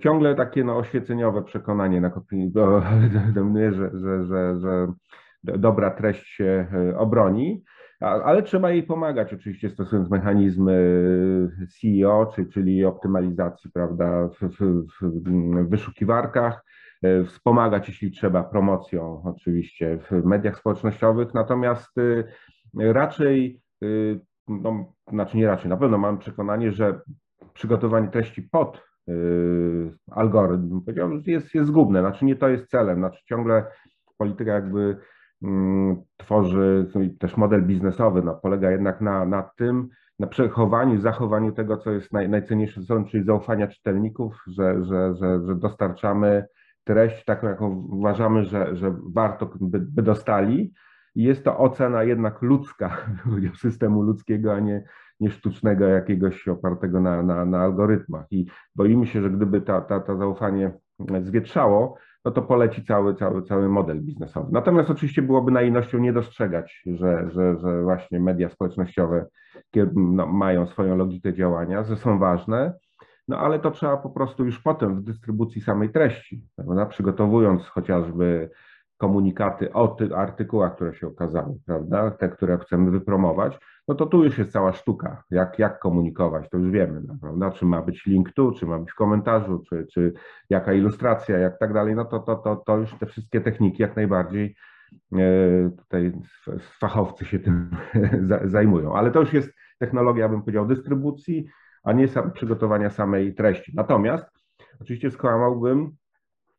[0.00, 2.10] Ciągle takie no, oświeceniowe przekonanie na
[3.34, 4.92] dominuje, że, że, że, że
[5.44, 7.64] dobra treść się obroni
[8.00, 10.72] ale trzeba jej pomagać oczywiście stosując mechanizmy
[11.68, 16.64] CEO, czy, czyli optymalizacji prawda, w, w, w wyszukiwarkach,
[17.02, 22.24] e, wspomagać jeśli trzeba promocją oczywiście w mediach społecznościowych, natomiast y,
[22.74, 27.00] raczej, y, no, znaczy nie raczej, na pewno mam przekonanie, że
[27.54, 29.12] przygotowanie treści pod y,
[30.10, 33.66] algorytm, powiedziałbym, jest, jest zgubne, znaczy nie to jest celem, znaczy ciągle
[34.18, 34.96] polityka jakby
[36.16, 36.86] tworzy
[37.18, 42.12] też model biznesowy, no, polega jednak na, na tym, na przechowaniu, zachowaniu tego, co jest
[42.12, 46.46] naj, najcenniejsze, czyli zaufania czytelników, że, że, że, że dostarczamy
[46.84, 50.72] treść taką, jaką uważamy, że, że warto by, by dostali.
[51.14, 52.96] I jest to ocena jednak ludzka,
[53.62, 54.84] systemu ludzkiego, a nie,
[55.20, 58.26] nie sztucznego jakiegoś opartego na, na, na algorytmach.
[58.30, 60.72] I boimy się, że gdyby ta, ta, ta zaufanie
[61.22, 64.48] zwietrzało, no to poleci cały, cały, cały model biznesowy.
[64.52, 69.26] Natomiast oczywiście byłoby naiwnością nie dostrzegać, że, że, że właśnie media społecznościowe
[69.94, 72.72] no, mają swoją logikę działania, że są ważne,
[73.28, 76.86] no ale to trzeba po prostu już potem w dystrybucji samej treści, prawda?
[76.86, 78.50] przygotowując chociażby
[78.96, 84.24] komunikaty o tych artykułach, które się okazały, prawda, te, które chcemy wypromować, no to tu
[84.24, 88.06] już jest cała sztuka, jak, jak komunikować, to już wiemy, no, prawda, czy ma być
[88.06, 90.12] link tu, czy ma być w komentarzu, czy, czy
[90.50, 93.96] jaka ilustracja, jak tak dalej, no to, to, to, to już te wszystkie techniki jak
[93.96, 94.56] najbardziej
[95.12, 95.18] e,
[95.78, 96.12] tutaj
[96.80, 97.70] fachowcy się tym
[98.44, 101.46] zajmują, ale to już jest technologia, bym powiedział, dystrybucji,
[101.82, 103.72] a nie sam, przygotowania samej treści.
[103.74, 104.26] Natomiast
[104.80, 105.96] oczywiście skłamałbym,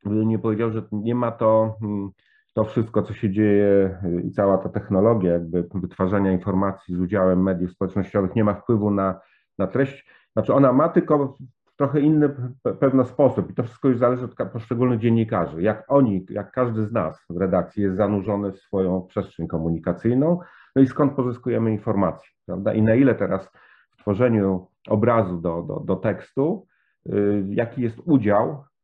[0.05, 2.09] nie powiedział, że nie ma to hmm,
[2.53, 7.71] to wszystko, co się dzieje i cała ta technologia jakby wytwarzania informacji z udziałem mediów
[7.71, 9.19] społecznościowych nie ma wpływu na,
[9.57, 10.09] na treść.
[10.33, 12.35] Znaczy ona ma tylko w trochę inny
[12.79, 15.61] pewno sposób i to wszystko już zależy od poszczególnych dziennikarzy.
[15.61, 20.39] Jak oni, jak każdy z nas w redakcji jest zanurzony w swoją przestrzeń komunikacyjną,
[20.75, 22.73] no i skąd pozyskujemy informacje, prawda?
[22.73, 23.51] I na ile teraz
[23.91, 26.67] w tworzeniu obrazu do, do, do tekstu,
[27.05, 28.76] yy, jaki jest udział Y,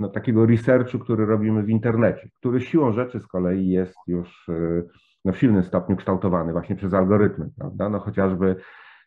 [0.00, 4.88] no, takiego researchu, który robimy w internecie, który siłą rzeczy z kolei jest już y,
[5.24, 7.88] no, w silnym stopniu kształtowany właśnie przez algorytmy, prawda?
[7.88, 8.56] No chociażby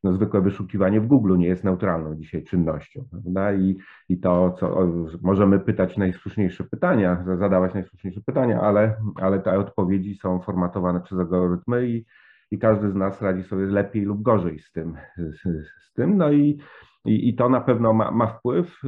[0.04, 3.06] no, zwykłe wyszukiwanie w Google nie jest neutralną dzisiaj czynnością.
[3.12, 3.54] Prawda?
[3.54, 3.78] I,
[4.10, 4.88] I to, co
[5.22, 11.88] możemy pytać najsłuszniejsze pytania, zadawać najsłuszniejsze pytania, ale, ale te odpowiedzi są formatowane przez algorytmy
[11.88, 12.06] i,
[12.54, 14.98] i każdy z nas radzi sobie lepiej lub gorzej z tym.
[15.18, 16.18] Z, tym.
[16.18, 16.60] No i,
[17.06, 18.82] i, i to na pewno ma, ma wpływ.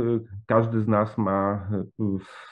[0.48, 1.70] Każdy z nas ma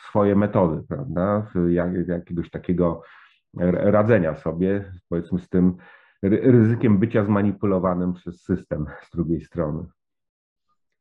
[0.07, 1.47] swoje metody, prawda?
[1.69, 3.01] Jak, jakiegoś takiego
[3.73, 5.75] radzenia sobie, powiedzmy, z tym
[6.23, 9.85] ryzykiem bycia zmanipulowanym przez system z drugiej strony.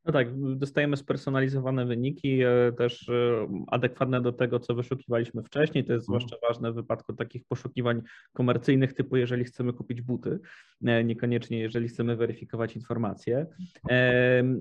[0.05, 5.85] No tak, dostajemy spersonalizowane wyniki, e, też e, adekwatne do tego, co wyszukiwaliśmy wcześniej.
[5.85, 6.21] To jest mhm.
[6.21, 8.01] zwłaszcza ważne w wypadku takich poszukiwań
[8.33, 10.39] komercyjnych, typu jeżeli chcemy kupić buty,
[10.85, 13.45] e, niekoniecznie jeżeli chcemy weryfikować informacje.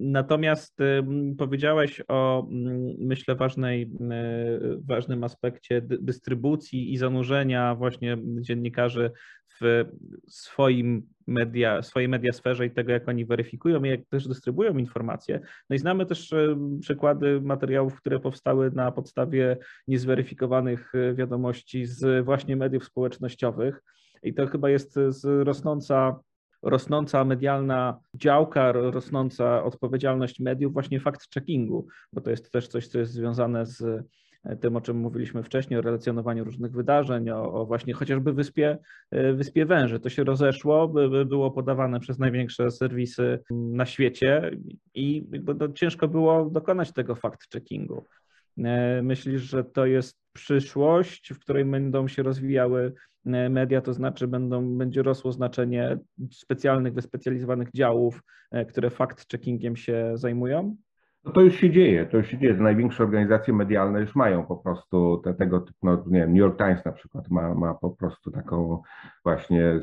[0.00, 0.78] Natomiast
[1.38, 2.48] powiedziałeś o,
[2.98, 3.90] myślę, ważnej,
[4.84, 9.10] ważnym aspekcie dystrybucji i zanurzenia właśnie dziennikarzy
[9.62, 9.84] w
[10.28, 15.40] swoim media, swojej mediasferze i tego, jak oni weryfikują i jak też dystrybuują informacje.
[15.70, 19.56] No i znamy też e, przykłady materiałów, które powstały na podstawie
[19.88, 23.82] niezweryfikowanych e, wiadomości z właśnie mediów społecznościowych.
[24.22, 26.20] I to chyba jest rosnąca
[26.62, 33.12] rosnąca medialna działka, rosnąca odpowiedzialność mediów, właśnie fact-checkingu, bo to jest też coś, co jest
[33.12, 34.04] związane z
[34.60, 38.78] tym, o czym mówiliśmy wcześniej, o relacjonowaniu różnych wydarzeń, o, o właśnie chociażby wyspie,
[39.10, 40.00] e, wyspie Węży.
[40.00, 44.50] To się rozeszło, by, było podawane przez największe serwisy na świecie
[44.94, 45.26] i
[45.74, 48.00] ciężko było dokonać tego fact-checkingu.
[48.58, 52.92] E, myślisz, że to jest przyszłość, w której będą się rozwijały
[53.26, 55.98] e, media, to znaczy będą, będzie rosło znaczenie
[56.30, 58.22] specjalnych, wyspecjalizowanych działów,
[58.68, 60.76] które fact-checkingiem się zajmują?
[61.24, 62.54] No to już się dzieje, to już się dzieje.
[62.54, 66.58] Największe organizacje medialne już mają po prostu te, tego typu, no nie wiem, New York
[66.58, 68.82] Times na przykład ma, ma po prostu taką
[69.24, 69.80] właśnie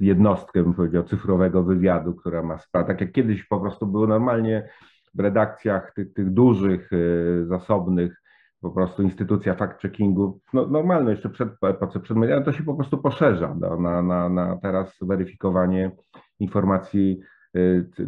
[0.00, 4.68] jednostkę, bym powiedział, cyfrowego wywiadu, która ma sprawę, tak jak kiedyś po prostu było normalnie
[5.14, 8.22] w redakcjach tych, tych dużych, y, zasobnych,
[8.60, 12.98] po prostu instytucja fact-checkingu, no, normalne jeszcze przed epoce przed mediami, to się po prostu
[12.98, 15.90] poszerza no, na, na, na teraz weryfikowanie
[16.38, 17.20] informacji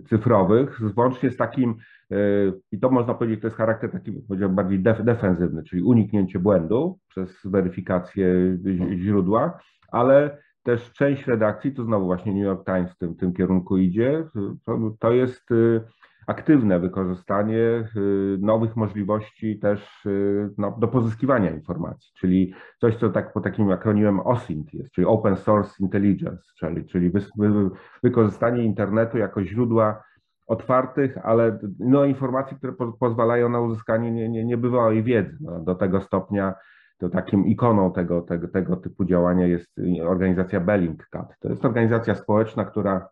[0.09, 1.77] cyfrowych, włącznie z takim
[2.11, 6.39] Yy, I to można powiedzieć, to jest charakter taki powiedziałbym, bardziej def defensywny, czyli uniknięcie
[6.39, 8.59] błędu przez weryfikację
[8.97, 9.59] źródła,
[9.93, 14.25] ale też część redakcji, tu znowu właśnie New York Times w tym, tym kierunku idzie,
[14.65, 15.81] to, to jest y,
[16.27, 17.59] aktywne wykorzystanie
[17.97, 23.71] y, nowych możliwości też y, no, do pozyskiwania informacji, czyli coś, co tak po takim
[23.71, 27.71] akronimem OSINT jest, czyli Open Source Intelligence, czyli, czyli wy, wy,
[28.03, 30.03] wykorzystanie internetu jako źródła
[30.47, 35.39] otwartych, ale no, informacji, które po, pozwalają na uzyskanie nie, nie, niebywałej wiedzy.
[35.41, 36.55] No, do tego stopnia
[36.99, 41.39] to takim ikoną tego, tego, tego typu działania jest organizacja Bellingcat.
[41.41, 43.09] To jest organizacja społeczna, która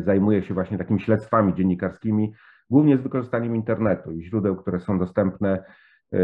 [0.00, 2.32] zajmuje się właśnie takimi śledztwami dziennikarskimi,
[2.70, 5.64] głównie z wykorzystaniem internetu i źródeł, które są dostępne
[6.12, 6.18] e,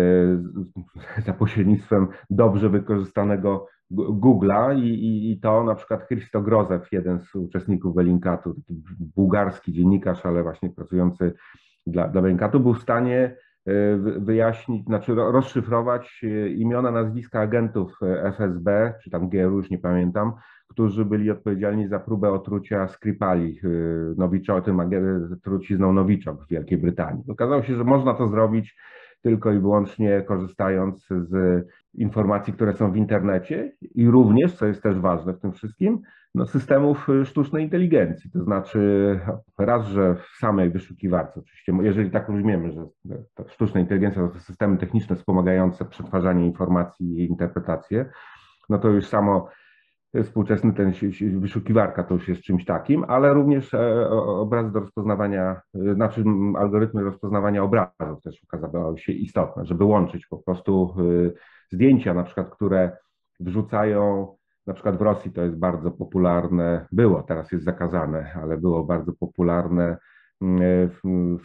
[1.27, 7.35] za pośrednictwem dobrze wykorzystanego Google'a i, i, i, to na przykład Christo Grozew, jeden z
[7.35, 8.83] uczestników Bellingcatu, taki
[9.17, 11.35] bułgarski dziennikarz, ale właśnie pracujący
[11.87, 13.37] dla, dla Bellingcatu, był w stanie e,
[14.19, 20.33] wyjaśnić, znaczy rozszyfrować e, imiona, nazwiska agentów e, FSB, czy tam GRU, już nie pamiętam,
[20.69, 23.61] którzy byli odpowiedzialni za próbę otrucia Skripali,
[24.17, 24.81] Nowiczok, tym
[25.43, 27.25] trucizną Nowiczok w Wielkiej Brytanii.
[27.29, 28.77] Okazało się, że można to zrobić
[29.23, 34.99] tylko i wyłącznie korzystając z informacji, które są w internecie i również, co jest też
[34.99, 36.01] ważne w tym wszystkim,
[36.35, 38.31] no, systemów sztucznej inteligencji.
[38.31, 39.21] To znaczy,
[39.59, 42.87] raz, że w samej wyszukiwarce, oczywiście, jeżeli tak rozumiemy, że
[43.49, 48.11] sztuczna inteligencja to systemy techniczne wspomagające przetwarzanie informacji i interpretację,
[48.69, 49.49] no to już samo
[50.25, 55.95] współczesny ten wyszukiwarka to już jest czymś takim, ale również e, obrazy do rozpoznawania, e,
[55.95, 56.25] znaczy
[56.59, 61.31] algorytmy rozpoznawania obrazów też okazały się istotne, żeby łączyć po prostu e,
[61.71, 62.97] zdjęcia na przykład, które
[63.41, 64.35] wrzucają,
[64.67, 69.13] na przykład w Rosji to jest bardzo popularne, było, teraz jest zakazane, ale było bardzo
[69.13, 69.97] popularne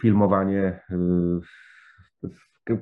[0.01, 0.80] filmowanie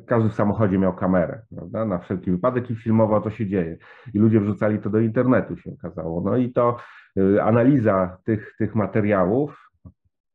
[0.05, 3.77] każdy w samochodzie miał kamerę, prawda, na wszelki wypadek i filmował, co się dzieje.
[4.13, 6.21] I ludzie wrzucali to do internetu, się okazało.
[6.21, 6.77] No i to
[7.17, 9.69] y, analiza tych, tych materiałów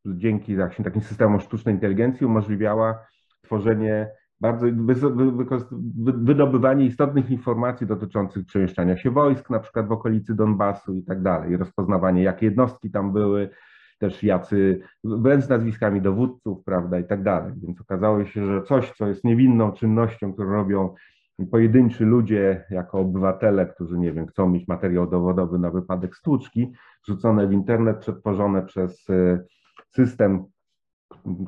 [0.07, 3.07] dzięki właśnie takim systemom sztucznej inteligencji umożliwiała
[3.43, 4.67] tworzenie bardzo
[5.99, 11.57] wydobywanie istotnych informacji dotyczących przemieszczania się wojsk, na przykład w okolicy Donbasu i tak dalej,
[11.57, 13.51] rozpoznawanie, jakie jednostki tam były,
[13.99, 17.53] też jacy, wręcz z nazwiskami dowódców, prawda, i tak dalej.
[17.57, 20.95] Więc okazało się, że coś, co jest niewinną czynnością, którą robią
[21.51, 26.73] pojedynczy ludzie jako obywatele, którzy nie wiem, chcą mieć materiał dowodowy na wypadek stłuczki,
[27.07, 29.07] rzucone w internet, przetworzone przez
[29.91, 30.45] system,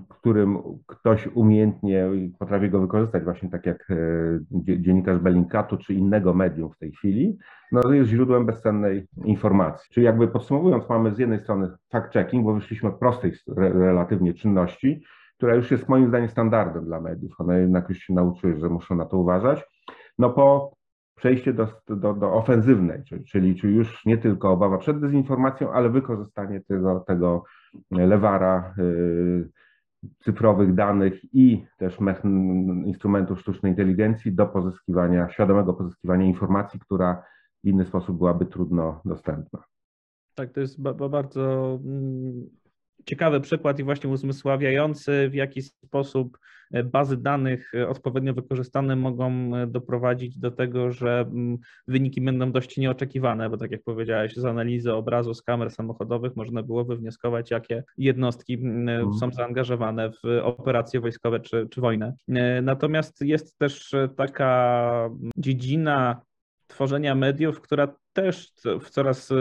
[0.09, 3.89] którym ktoś umiejętnie potrafi go wykorzystać, właśnie tak jak
[4.51, 7.39] dziennikarz Bellingcatu czy innego medium w tej chwili,
[7.73, 9.89] no jest źródłem bezcennej informacji.
[9.93, 15.03] Czyli jakby podsumowując, mamy z jednej strony fact-checking, bo wyszliśmy od prostej relatywnie czynności,
[15.37, 17.41] która już jest moim zdaniem standardem dla mediów.
[17.41, 19.65] One jednak już się nauczyły, że muszą na to uważać.
[20.19, 20.73] No po
[21.21, 25.91] przejście do, do, do ofensywnej, czyli, czyli, czyli już nie tylko obawa przed dezinformacją, ale
[25.91, 27.45] wykorzystanie tego, tego
[27.91, 29.51] lewara y,
[30.19, 31.99] cyfrowych danych i też
[32.85, 37.23] instrumentów sztucznej inteligencji do pozyskiwania, świadomego pozyskiwania informacji, która
[37.65, 39.63] w inny sposób byłaby trudno dostępna.
[40.35, 42.51] Tak, to jest bardzo mm,
[43.07, 46.39] ciekawy przykład i właśnie uzmysławiający, w jaki sposób
[46.71, 51.31] e, bazy danych e, odpowiednio wykorzystane mogą e, doprowadzić do tego, że
[51.89, 56.63] wyniki będą dość nieoczekiwane, bo tak jak powiedziałeś, z analizy obrazu z kamer samochodowych można
[56.63, 59.15] było wywnioskować, jakie jednostki mhm.
[59.15, 62.15] są zaangażowane w operacje wojskowe czy, czy wojnę.
[62.63, 66.23] Natomiast jest też taka dziedzina
[66.67, 69.35] tworzenia mediów, która też w coraz, y,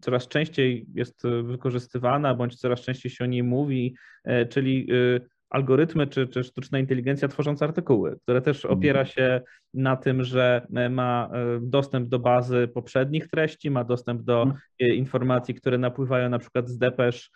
[0.00, 4.88] coraz częściej jest wykorzystywana, bądź coraz częściej się o niej mówi, e, czyli
[5.50, 8.78] algorytmy czy, czy sztuczna inteligencja tworzące artykuły, które też mhm.
[8.78, 9.40] opiera się
[9.74, 14.60] na tym, że e, ma e, dostęp do bazy poprzednich treści, ma dostęp do mhm.
[14.80, 17.30] e, informacji, które napływają na przykład z depesz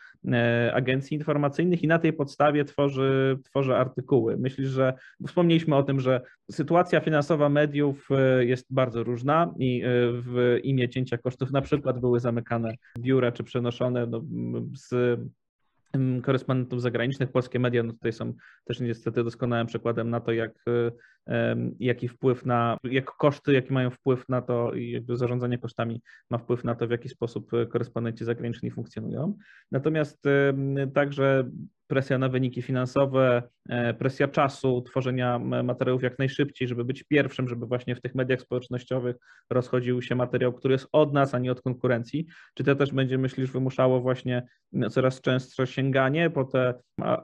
[0.72, 4.36] agencji informacyjnych i na tej podstawie tworzy, tworzy artykuły.
[4.36, 4.94] Myślisz, że
[5.26, 8.08] wspomnieliśmy o tym, że sytuacja finansowa mediów
[8.40, 14.06] jest bardzo różna i w imię cięcia kosztów na przykład były zamykane biura czy przenoszone
[14.06, 14.22] no,
[14.74, 15.18] z
[16.22, 17.32] korespondentów zagranicznych.
[17.32, 18.32] Polskie media no tutaj są
[18.64, 20.64] też niestety doskonałym przykładem na to, jak,
[21.80, 26.64] jaki wpływ na, jak koszty, jaki mają wpływ na to i zarządzanie kosztami ma wpływ
[26.64, 29.38] na to, w jaki sposób korespondenci zagraniczni funkcjonują.
[29.72, 30.24] Natomiast
[30.94, 31.50] także
[31.88, 37.66] presja na wyniki finansowe, e, presja czasu, tworzenia materiałów jak najszybciej, żeby być pierwszym, żeby
[37.66, 39.16] właśnie w tych mediach społecznościowych
[39.50, 42.26] rozchodził się materiał, który jest od nas, a nie od konkurencji.
[42.54, 44.46] Czy to też będzie, myślisz, wymuszało właśnie
[44.90, 46.74] coraz częstsze sięganie po te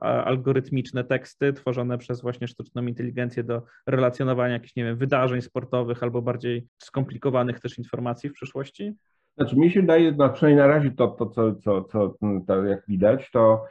[0.01, 6.23] algorytmiczne teksty tworzone przez właśnie sztuczną inteligencję do relacjonowania jakichś, nie wiem, wydarzeń sportowych albo
[6.23, 8.93] bardziej skomplikowanych też informacji w przyszłości?
[9.39, 12.15] Znaczy mi się daje, przynajmniej na razie to, to co, co, co
[12.47, 13.65] to jak widać, to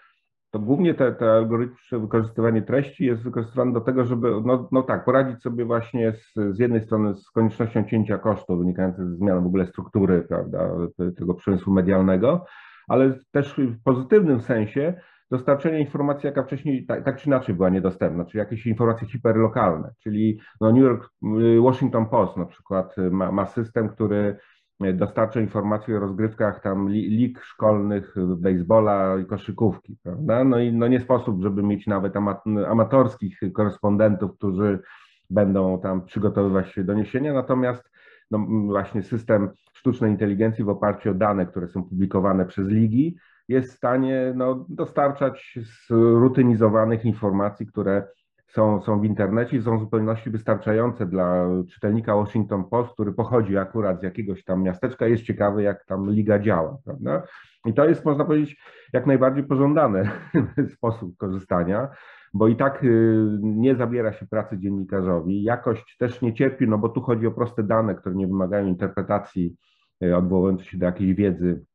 [0.53, 5.05] to głównie te, te algorytmiczne wykorzystywanie treści jest wykorzystywane do tego, żeby, no, no tak,
[5.05, 9.47] poradzić sobie właśnie z, z jednej strony z koniecznością cięcia kosztów wynikających ze zmian w
[9.47, 10.69] ogóle struktury, prawda,
[11.17, 12.45] tego przemysłu medialnego,
[12.87, 14.93] ale też w pozytywnym sensie
[15.31, 20.39] dostarczenie informacji, jaka wcześniej tak, tak, czy inaczej była niedostępna, czyli jakieś informacje hiperlokalne, czyli
[20.61, 21.09] no New York,
[21.63, 24.37] Washington Post na przykład ma, ma system, który
[24.93, 30.43] dostarcza informacji o rozgrywkach tam lig szkolnych, baseballa i koszykówki, prawda?
[30.43, 32.13] No i no nie sposób, żeby mieć nawet
[32.67, 34.79] amatorskich korespondentów, którzy
[35.29, 37.91] będą tam przygotowywać się do niesienia, natomiast
[38.31, 43.73] no właśnie system sztucznej inteligencji w oparciu o dane, które są publikowane przez ligi, jest
[43.73, 48.07] w stanie no, dostarczać zrutynizowanych informacji, które
[48.53, 53.57] są, są w internecie i są w zupełności wystarczające dla czytelnika Washington Post, który pochodzi
[53.57, 57.23] akurat z jakiegoś tam miasteczka, jest ciekawy, jak tam liga działa, prawda?
[57.65, 58.61] I to jest, można powiedzieć,
[58.93, 60.09] jak najbardziej pożądany
[60.75, 61.89] sposób korzystania,
[62.33, 66.89] bo i tak y, nie zabiera się pracy dziennikarzowi, jakość też nie cierpi, no bo
[66.89, 69.55] tu chodzi o proste dane, które nie wymagają interpretacji
[70.03, 71.65] y, odwołującej się do jakiejś wiedzy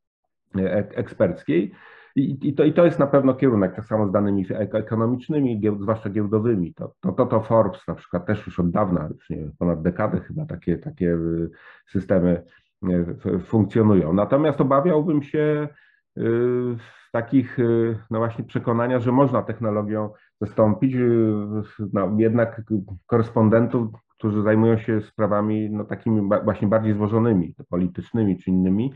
[0.57, 1.71] y, eksperckiej,
[2.19, 6.09] i, i, to, I to jest na pewno kierunek, tak samo z danymi ekonomicznymi, zwłaszcza
[6.09, 6.73] giełdowymi.
[6.73, 10.19] To, to, to, to Forbes na przykład też już od dawna, już nie ponad dekadę
[10.19, 11.49] chyba takie, takie y,
[11.91, 12.43] systemy
[12.89, 14.13] y, funkcjonują.
[14.13, 15.67] Natomiast obawiałbym się
[16.17, 16.21] y,
[17.11, 17.57] takich
[18.11, 20.09] no właśnie przekonania, że można technologią
[20.41, 20.95] zastąpić
[21.93, 22.61] no, jednak
[23.05, 28.93] korespondentów, którzy zajmują się sprawami no, takimi właśnie bardziej złożonymi, politycznymi czy innymi,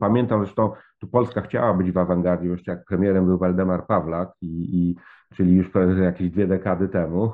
[0.00, 4.78] pamiętam zresztą, tu Polska chciała być w awangardzie, jeszcze jak premierem był Waldemar Pawlak, i,
[4.78, 4.96] i
[5.34, 5.70] czyli już
[6.02, 7.32] jakieś dwie dekady temu,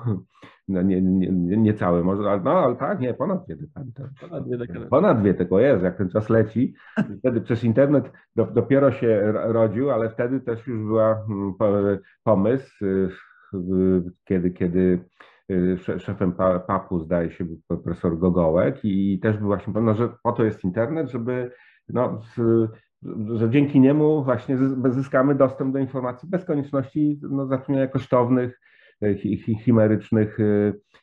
[0.68, 4.08] no nie, nie, nie całe może, ale, no ale tak, nie, ponad dwie dekady temu.
[4.20, 4.86] Ponad dwie dekady.
[4.86, 6.74] Ponad dwie, tylko jest, jak ten czas leci.
[7.18, 13.10] Wtedy przez internet do, dopiero się rodził, ale wtedy też już była mm, pomysł, y,
[14.24, 15.04] kiedy, kiedy
[15.50, 16.32] y, szefem
[16.66, 20.64] PAP-u zdaje się był profesor Gogołek i też był właśnie, no, że po to jest
[20.64, 21.50] internet, żeby
[21.88, 22.20] no,
[23.34, 24.56] że dzięki niemu właśnie
[24.90, 28.60] zyskamy dostęp do informacji bez konieczności no, zatrudniania kosztownych
[29.64, 30.38] chimerycznych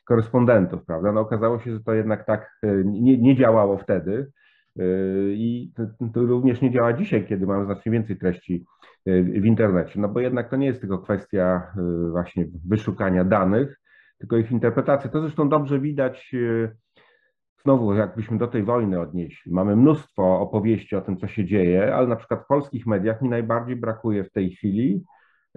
[0.05, 1.11] korespondentów, prawda?
[1.11, 4.31] No okazało się, że to jednak tak nie, nie działało wtedy
[5.29, 5.71] i
[6.13, 8.65] to również nie działa dzisiaj, kiedy mamy znacznie więcej treści
[9.05, 11.73] w internecie, no bo jednak to nie jest tylko kwestia
[12.11, 13.79] właśnie wyszukania danych,
[14.17, 15.09] tylko ich interpretacji.
[15.09, 16.35] To zresztą dobrze widać
[17.63, 19.51] znowu jakbyśmy do tej wojny odnieśli.
[19.51, 23.29] Mamy mnóstwo opowieści o tym, co się dzieje, ale na przykład w polskich mediach mi
[23.29, 25.03] najbardziej brakuje w tej chwili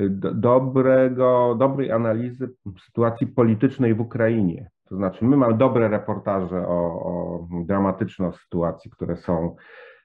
[0.00, 2.50] y, dobrego, dobrej analizy
[2.86, 4.70] sytuacji politycznej w Ukrainie.
[4.88, 9.56] To znaczy, my mamy dobre reportaże o, o dramatyczne sytuacji, które są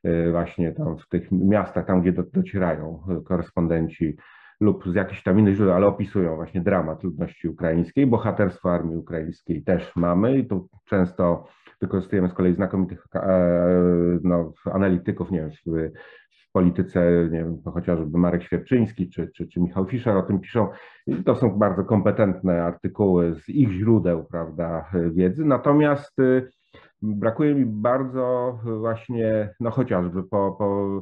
[0.05, 4.17] y, właśnie tam w tych miastach, tam gdzie do, docierają korespondenci
[4.59, 8.07] lub z jakichś tam innych źródeł, ale opisują właśnie dramat ludności ukraińskiej.
[8.07, 11.47] Bohaterstwo armii ukraińskiej też mamy i tu często
[11.81, 15.91] wykorzystujemy z kolei znakomitych e, no, analityków, nie wiem, w,
[16.51, 20.67] polityce, nie wiem, chociażby Marek Świerczyński czy, czy, czy Michał Fischer o tym piszą.
[21.25, 25.45] To są bardzo kompetentne artykuły z ich źródeł, prawda, wiedzy.
[25.45, 26.49] Natomiast y,
[27.01, 31.01] brakuje mi bardzo właśnie, no chociażby po, po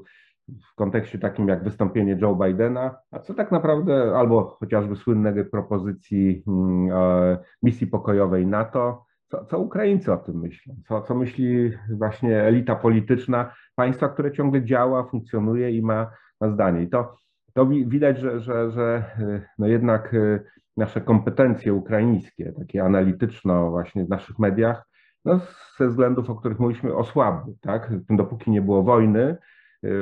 [0.71, 6.43] w kontekście takim jak wystąpienie Joe Bidena, a co tak naprawdę, albo chociażby słynnej propozycji
[6.47, 12.41] mm, e, misji pokojowej NATO, co, co Ukraińcy o tym myślą, co, co myśli właśnie
[12.41, 16.11] elita polityczna państwa, które ciągle działa, funkcjonuje i ma,
[16.41, 16.83] ma zdanie.
[16.83, 17.15] I to,
[17.53, 20.39] to widać, że, że, że e, no jednak e,
[20.77, 24.87] nasze kompetencje ukraińskie, takie analityczno właśnie w naszych mediach,
[25.25, 25.39] no
[25.77, 27.91] ze względów, o których mówiliśmy, osłabły, tak?
[28.09, 29.37] Dopóki nie było wojny,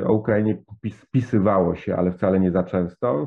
[0.06, 0.62] o Ukrainie
[1.10, 3.26] pisywało się, ale wcale nie za często.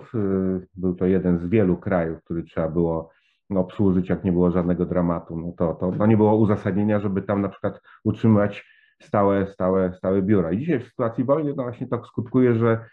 [0.76, 3.10] Był to jeden z wielu krajów, który trzeba było
[3.56, 5.38] obsłużyć, jak nie było żadnego dramatu.
[5.38, 8.66] No to, to no nie było uzasadnienia, żeby tam na przykład utrzymywać
[9.02, 10.52] stałe, stałe, stałe biura.
[10.52, 12.86] I dzisiaj w sytuacji wojny no właśnie tak skutkuje, że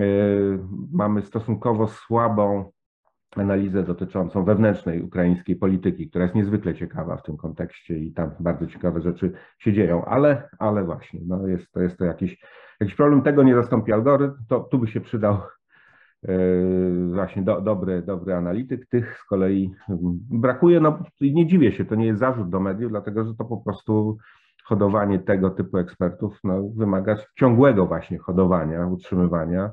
[0.00, 0.58] y,
[0.92, 2.72] mamy stosunkowo słabą
[3.36, 8.66] analizę dotyczącą wewnętrznej ukraińskiej polityki, która jest niezwykle ciekawa w tym kontekście i tam bardzo
[8.66, 12.44] ciekawe rzeczy się dzieją, ale, ale właśnie, no jest, to jest to jakiś,
[12.80, 15.38] jakiś problem, tego nie zastąpi algorytm, to tu by się przydał
[17.14, 19.74] właśnie do, dobry, dobry analityk, tych z kolei
[20.30, 23.56] brakuje, no nie dziwię się, to nie jest zarzut do mediów, dlatego że to po
[23.56, 24.16] prostu
[24.64, 29.70] hodowanie tego typu ekspertów no, wymaga ciągłego właśnie hodowania, utrzymywania,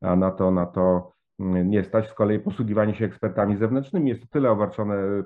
[0.00, 2.08] a na to, na to nie stać.
[2.08, 5.22] Z kolei posługiwanie się ekspertami zewnętrznymi jest tyle obarczone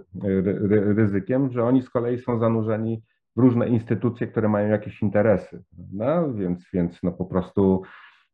[0.70, 3.02] ryzykiem, że oni z kolei są zanurzeni
[3.36, 5.62] w różne instytucje, które mają jakieś interesy.
[5.92, 7.82] No, więc, więc no po prostu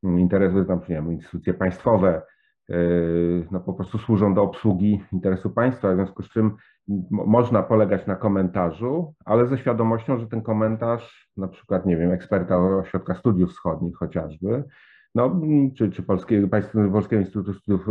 [0.04, 2.22] interesy, tam, nie wiem, instytucje państwowe,
[2.68, 6.56] yy, no po prostu służą do obsługi interesu państwa, w związku z czym
[7.10, 12.58] można polegać na komentarzu, ale ze świadomością, że ten komentarz, na przykład, nie wiem, eksperta
[12.58, 14.64] Ośrodka Studiów Wschodnich chociażby,
[15.14, 15.40] no,
[15.76, 16.48] czy, czy Polskiego,
[16.92, 17.86] Polskiego Instytutu Studiów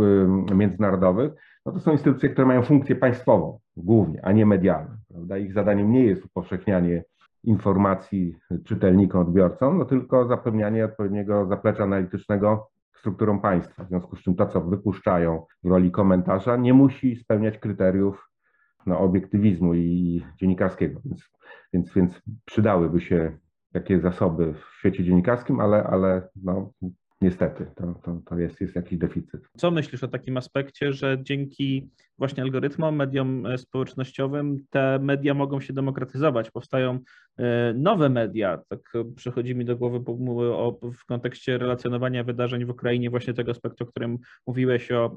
[0.54, 1.32] Międzynarodowych,
[1.66, 4.96] no to są instytucje, które mają funkcję państwową głównie, a nie medialną.
[5.40, 7.04] Ich zadaniem nie jest upowszechnianie
[7.44, 13.84] informacji czytelnikom, odbiorcom, no tylko zapewnianie odpowiedniego zaplecza analitycznego strukturom państwa.
[13.84, 18.30] W związku z czym to, co wypuszczają w roli komentarza, nie musi spełniać kryteriów
[18.86, 21.00] no, obiektywizmu i dziennikarskiego.
[21.04, 21.30] Więc,
[21.72, 23.38] więc, więc przydałyby się
[23.72, 26.72] takie zasoby w świecie dziennikarskim, ale, ale no,
[27.24, 29.48] Niestety, to, to, to jest, jest jakiś deficyt.
[29.56, 35.60] Co myślisz o takim aspekcie, że dzięki właśnie algorytmom, mediom e, społecznościowym te media mogą
[35.60, 36.98] się demokratyzować, powstają
[37.38, 38.80] e, nowe media, tak
[39.16, 40.00] przychodzi mi do głowy
[40.98, 45.16] w kontekście relacjonowania wydarzeń w Ukrainie właśnie tego aspektu, o którym mówiłeś o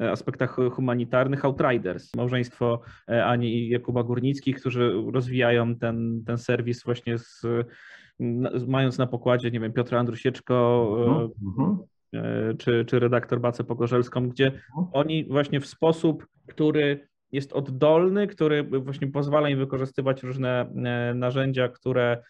[0.00, 7.18] e, aspektach humanitarnych, Outriders, małżeństwo Ani i Jakuba Górnickich, którzy rozwijają ten, ten serwis właśnie
[7.18, 7.42] z
[8.66, 11.78] mając na pokładzie, nie wiem, Piotra Andrusieczko uh-huh.
[12.58, 14.86] czy, czy redaktor Bacę Pogorzelską, gdzie uh-huh.
[14.92, 21.68] oni właśnie w sposób, który jest oddolny, który właśnie pozwala im wykorzystywać różne e, narzędzia,
[21.68, 22.22] które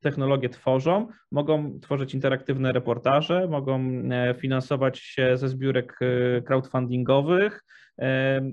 [0.00, 4.02] technologie tworzą, mogą tworzyć interaktywne reportaże, mogą
[4.38, 5.98] finansować się ze zbiórek
[6.46, 7.64] crowdfundingowych,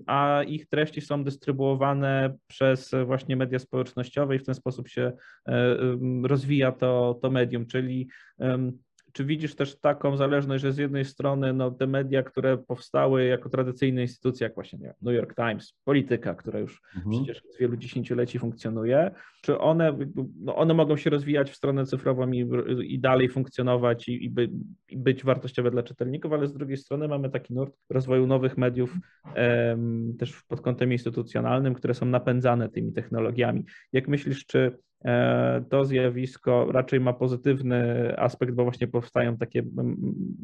[0.07, 5.11] a ich treści są dystrybuowane przez właśnie media społecznościowe i w ten sposób się
[5.47, 5.77] e,
[6.23, 8.07] rozwija to, to medium, czyli
[9.13, 13.49] czy widzisz też taką zależność, że z jednej strony no, te media, które powstały jako
[13.49, 17.15] tradycyjne instytucje, jak właśnie nie, New York Times, polityka, która już mhm.
[17.15, 19.97] przecież od wielu dziesięcioleci funkcjonuje, czy one,
[20.39, 22.45] no, one mogą się rozwijać w stronę cyfrową i,
[22.83, 24.49] i dalej funkcjonować i, i, by,
[24.89, 28.95] i, być wartościowe dla czytelników, ale z drugiej strony mamy taki nurt rozwoju nowych mediów
[29.35, 33.65] em, też pod kątem instytucjonalnym, które są napędzane tymi technologiami.
[33.93, 34.77] Jak myślisz, czy
[35.69, 39.63] to zjawisko raczej ma pozytywny aspekt, bo właśnie powstają takie,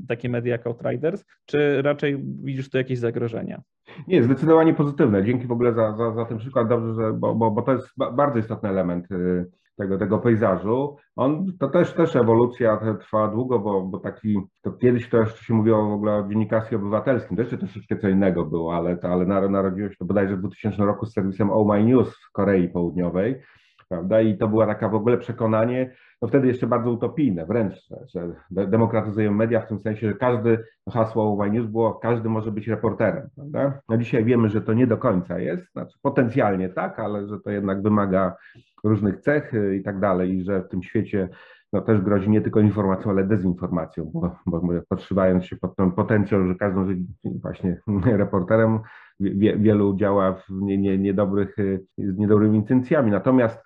[0.07, 3.61] takie media jak Outriders, czy raczej widzisz tu jakieś zagrożenia?
[4.07, 5.23] Nie, zdecydowanie pozytywne.
[5.23, 7.87] Dzięki w ogóle za, za, za ten przykład, dobrze, że, bo, bo, bo to jest
[8.15, 9.45] bardzo istotny element y,
[9.77, 10.95] tego, tego pejzażu.
[11.15, 15.53] On, to też, też ewolucja trwa długo, bo, bo taki, to kiedyś to jeszcze się
[15.53, 19.49] mówiło w ogóle o dziennikarstwie obywatelskim, to jeszcze troszeczkę co innego było, ale, to, ale
[19.49, 23.41] narodziło się to bodajże w 2000 roku z serwisem Oh My News w Korei Południowej,
[23.89, 27.73] prawda, i to była taka w ogóle przekonanie, no wtedy jeszcze bardzo utopijne wręcz,
[28.07, 28.35] że
[28.67, 33.29] demokratyzujemy media w tym sensie, że każdy, hasło My News było, każdy może być reporterem,
[33.35, 33.81] prawda.
[33.89, 37.51] No dzisiaj wiemy, że to nie do końca jest, znaczy potencjalnie tak, ale że to
[37.51, 38.35] jednak wymaga
[38.83, 41.29] różnych cech y, i tak dalej, i że w tym świecie
[41.73, 46.47] no, też grozi nie tylko informacją, ale dezinformacją, bo, bo podszywając się pod ten potencjał,
[46.47, 48.79] że każdy może właśnie reporterem,
[49.19, 53.11] wie, wielu działa w nie, nie, niedobrych, y, z niedobrymi intencjami.
[53.11, 53.63] Natomiast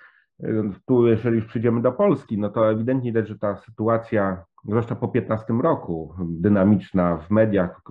[0.85, 5.07] tu, jeżeli już przyjdziemy do Polski, no to ewidentnie widać, że ta sytuacja zwłaszcza po
[5.07, 7.81] 15 roku, dynamiczna w mediach,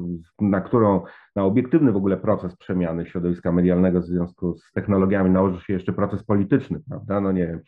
[0.41, 1.03] na którą,
[1.37, 5.93] na obiektywny w ogóle proces przemiany środowiska medialnego w związku z technologiami nałoży się jeszcze
[5.93, 7.21] proces polityczny, prawda?
[7.21, 7.59] No nie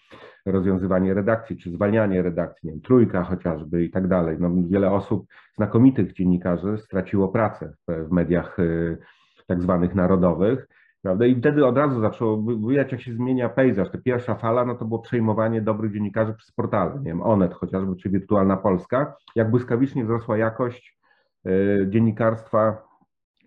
[0.47, 4.37] rozwiązywanie redakcji, czy zwalnianie redakcji, nie wiem, trójka chociażby i tak dalej.
[4.41, 5.27] No wiele osób,
[5.57, 8.99] znakomitych dziennikarzy straciło pracę w, w mediach y,
[9.47, 10.69] tak zwanych narodowych.
[11.03, 11.27] Prawda?
[11.27, 13.91] I wtedy od razu zaczęło widać, jak się zmienia pejzaż.
[13.91, 17.97] Ta pierwsza fala, no to było przejmowanie dobrych dziennikarzy przez portale, nie wiem, Onet chociażby,
[17.97, 19.17] czy Wirtualna Polska.
[19.35, 20.99] Jak błyskawicznie wzrosła jakość
[21.47, 22.89] y, dziennikarstwa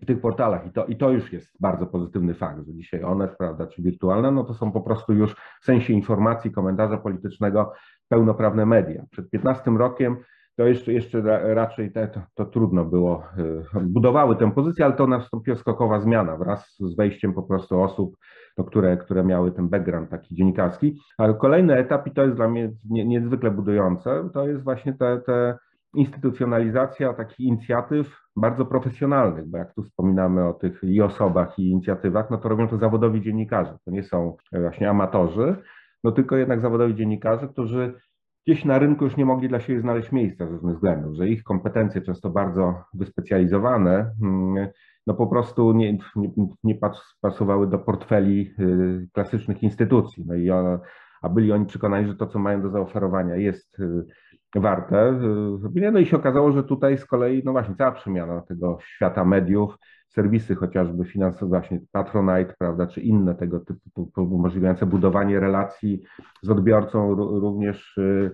[0.02, 0.66] w tych portalach.
[0.66, 4.30] I to, I to już jest bardzo pozytywny fakt, że dzisiaj Onet, prawda, czy Wirtualna,
[4.30, 7.72] no to są po prostu już w sensie informacji, komentarza politycznego
[8.08, 9.04] pełnoprawne media.
[9.10, 10.16] Przed 15 rokiem
[10.56, 11.22] to jeszcze, jeszcze
[11.54, 13.24] raczej te, to, to, trudno było.
[13.38, 18.16] Y, budowały tę pozycję, ale to nastąpiła skokowa zmiana wraz z wejściem po prostu osób,
[18.58, 21.00] no, które, które miały ten background taki dziennikarski.
[21.18, 25.56] Ale kolejny etap, i to jest dla mnie niezwykle budujące, to jest właśnie te
[25.94, 32.30] instytucjonalizacja takich inicjatyw bardzo profesjonalnych, bo jak tu wspominamy o tych i osobach, i inicjatywach,
[32.30, 33.78] no to robią to zawodowi dziennikarze.
[33.84, 35.56] To nie są właśnie amatorzy,
[36.04, 37.94] no tylko jednak zawodowi dziennikarze, którzy
[38.46, 41.42] gdzieś na rynku już nie mogli dla siebie znaleźć miejsca z różnych względów, że ich
[41.42, 44.68] kompetencje często bardzo wyspecjalizowane, mm,
[45.06, 46.30] no po prostu nie, nie,
[46.64, 46.78] nie
[47.20, 50.24] pasowały do portfeli y, klasycznych instytucji.
[50.26, 50.50] No i
[51.22, 54.04] a byli oni przekonani, że to, co mają do zaoferowania, jest y,
[54.54, 55.20] warte.
[55.76, 59.24] Y, no i się okazało, że tutaj z kolei, no właśnie, cała przemiana tego świata
[59.24, 59.76] mediów,
[60.14, 66.02] serwisy chociażby finansowe, właśnie Patronite, prawda, czy inne tego typu umożliwiające budowanie relacji
[66.42, 68.30] z odbiorcą również y,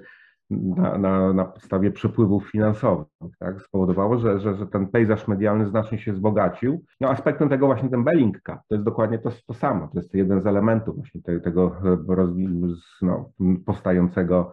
[0.51, 3.07] na, na, na podstawie przepływów finansowych,
[3.39, 6.85] tak, spowodowało, że, że, że ten pejzaż medialny znacznie się wzbogacił.
[7.01, 10.41] No aspektem tego właśnie ten Bellingcat, to jest dokładnie to, to samo, to jest jeden
[10.41, 11.77] z elementów właśnie tego, tego
[13.03, 13.31] no,
[13.67, 14.53] powstającego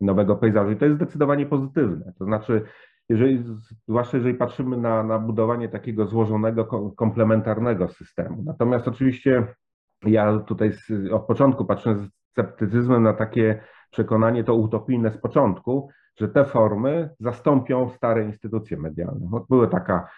[0.00, 2.62] nowego pejzażu i to jest zdecydowanie pozytywne, to znaczy
[3.08, 3.44] jeżeli,
[3.88, 8.42] zwłaszcza jeżeli patrzymy na, na budowanie takiego złożonego, komplementarnego systemu.
[8.42, 9.54] Natomiast oczywiście
[10.02, 15.90] ja tutaj z, od początku patrzę z sceptycyzmem na takie przekonanie, to utopijne z początku,
[16.20, 19.28] że te formy zastąpią stare instytucje medialne.
[19.50, 20.08] Była taka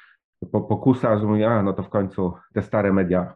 [0.53, 3.35] pokusa, że mówi, a no to w końcu te stare media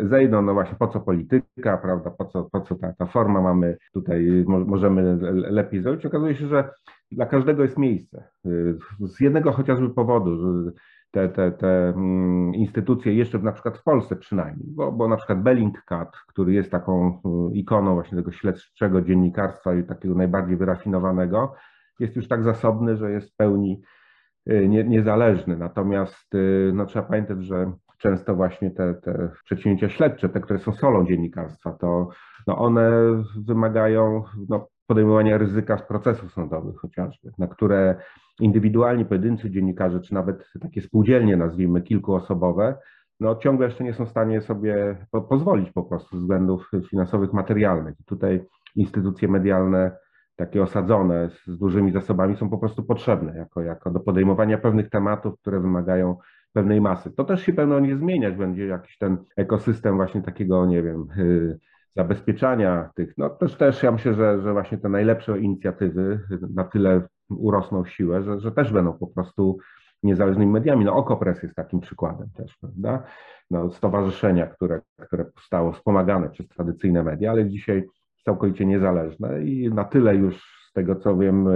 [0.00, 3.76] zejdą, no właśnie po co polityka, prawda, po co, po co ta, ta forma mamy
[3.92, 6.06] tutaj, możemy lepiej zrobić.
[6.06, 6.70] Okazuje się, że
[7.10, 8.28] dla każdego jest miejsce.
[9.00, 10.72] Z jednego chociażby powodu, że
[11.14, 15.42] te, te, te mm, instytucje jeszcze na przykład w Polsce przynajmniej, bo, bo na przykład
[15.42, 17.20] Bellingcat, który jest taką
[17.50, 21.54] y, ikoną właśnie tego śledczego dziennikarstwa i takiego najbardziej wyrafinowanego,
[21.98, 23.82] jest już tak zasobny, że jest w pełni
[24.50, 25.56] y, nie, niezależny.
[25.56, 30.72] Natomiast y, no, trzeba pamiętać, że często właśnie te, te przedsięwzięcia śledcze, te, które są
[30.72, 32.08] solą dziennikarstwa, to
[32.46, 32.90] no one
[33.46, 37.96] wymagają no, podejmowania ryzyka z procesów sądowych chociażby, na które
[38.40, 42.76] indywidualni pojedynczy dziennikarze, czy nawet takie spółdzielnie, nazwijmy, kilkuosobowe,
[43.20, 47.32] no ciągle jeszcze nie są w stanie sobie po pozwolić po prostu z względów finansowych,
[47.32, 48.00] materialnych.
[48.00, 48.44] I tutaj
[48.76, 49.96] instytucje medialne,
[50.36, 55.40] takie osadzone z dużymi zasobami, są po prostu potrzebne jako, jako do podejmowania pewnych tematów,
[55.40, 56.16] które wymagają
[56.54, 57.10] pewnej masy.
[57.10, 61.58] To też się pewno nie zmieniać będzie jakiś ten ekosystem właśnie takiego, nie wiem, yy,
[61.96, 66.20] zabezpieczania tych, no też, też ja myślę, że, że właśnie te najlepsze inicjatywy
[66.54, 69.58] na tyle urosną w siłę, że, że też będą po prostu
[70.02, 70.84] niezależnymi mediami.
[70.84, 73.02] No Okopres jest takim przykładem też, prawda?
[73.50, 77.84] No, stowarzyszenia, które, które powstało wspomagane przez tradycyjne media, ale dzisiaj
[78.24, 80.36] całkowicie niezależne i na tyle już
[80.70, 81.48] z tego co wiem,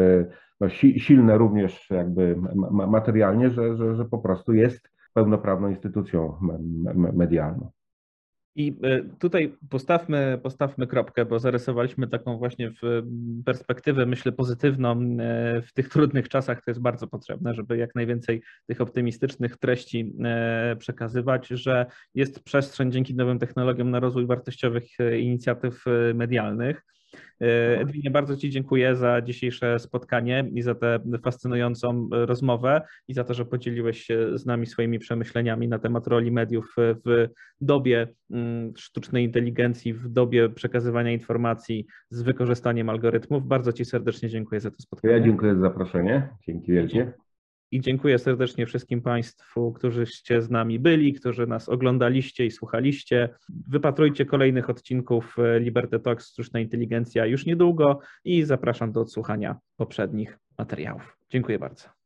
[0.60, 2.36] no, si, silne również jakby
[2.70, 6.34] materialnie, że, że, że po prostu jest pełnoprawną instytucją
[7.12, 7.70] medialną.
[8.58, 13.02] I e, tutaj postawmy, postawmy kropkę, bo zarysowaliśmy taką właśnie w
[13.44, 16.64] perspektywę, myślę, pozytywną e, w tych trudnych czasach.
[16.64, 22.92] To jest bardzo potrzebne, żeby jak najwięcej tych optymistycznych treści e, przekazywać, że jest przestrzeń
[22.92, 24.84] dzięki nowym technologiom na rozwój wartościowych
[25.18, 25.84] inicjatyw
[26.14, 26.84] medialnych.
[27.40, 33.24] E, Edwinie, bardzo Ci dziękuję za dzisiejsze spotkanie i za tę fascynującą rozmowę i za
[33.24, 37.28] to, że podzieliłeś się z nami swoimi przemyśleniami na temat roli mediów w
[37.60, 43.46] dobie mm, sztucznej inteligencji, w dobie przekazywania informacji z wykorzystaniem algorytmów.
[43.46, 45.14] Bardzo Ci serdecznie dziękuję za to spotkanie.
[45.14, 46.28] Ja dziękuję za zaproszenie.
[46.46, 47.12] Dzięki wielkie.
[47.70, 53.28] I dziękuję serdecznie wszystkim Państwu, którzyście z nami byli, którzy nas oglądaliście i słuchaliście.
[53.68, 60.38] Wypatrujcie kolejnych odcinków e, Liberty Talks Sztuczna Inteligencja już niedługo i zapraszam do odsłuchania poprzednich
[60.58, 61.16] materiałów.
[61.30, 61.97] Dziękuję bardzo.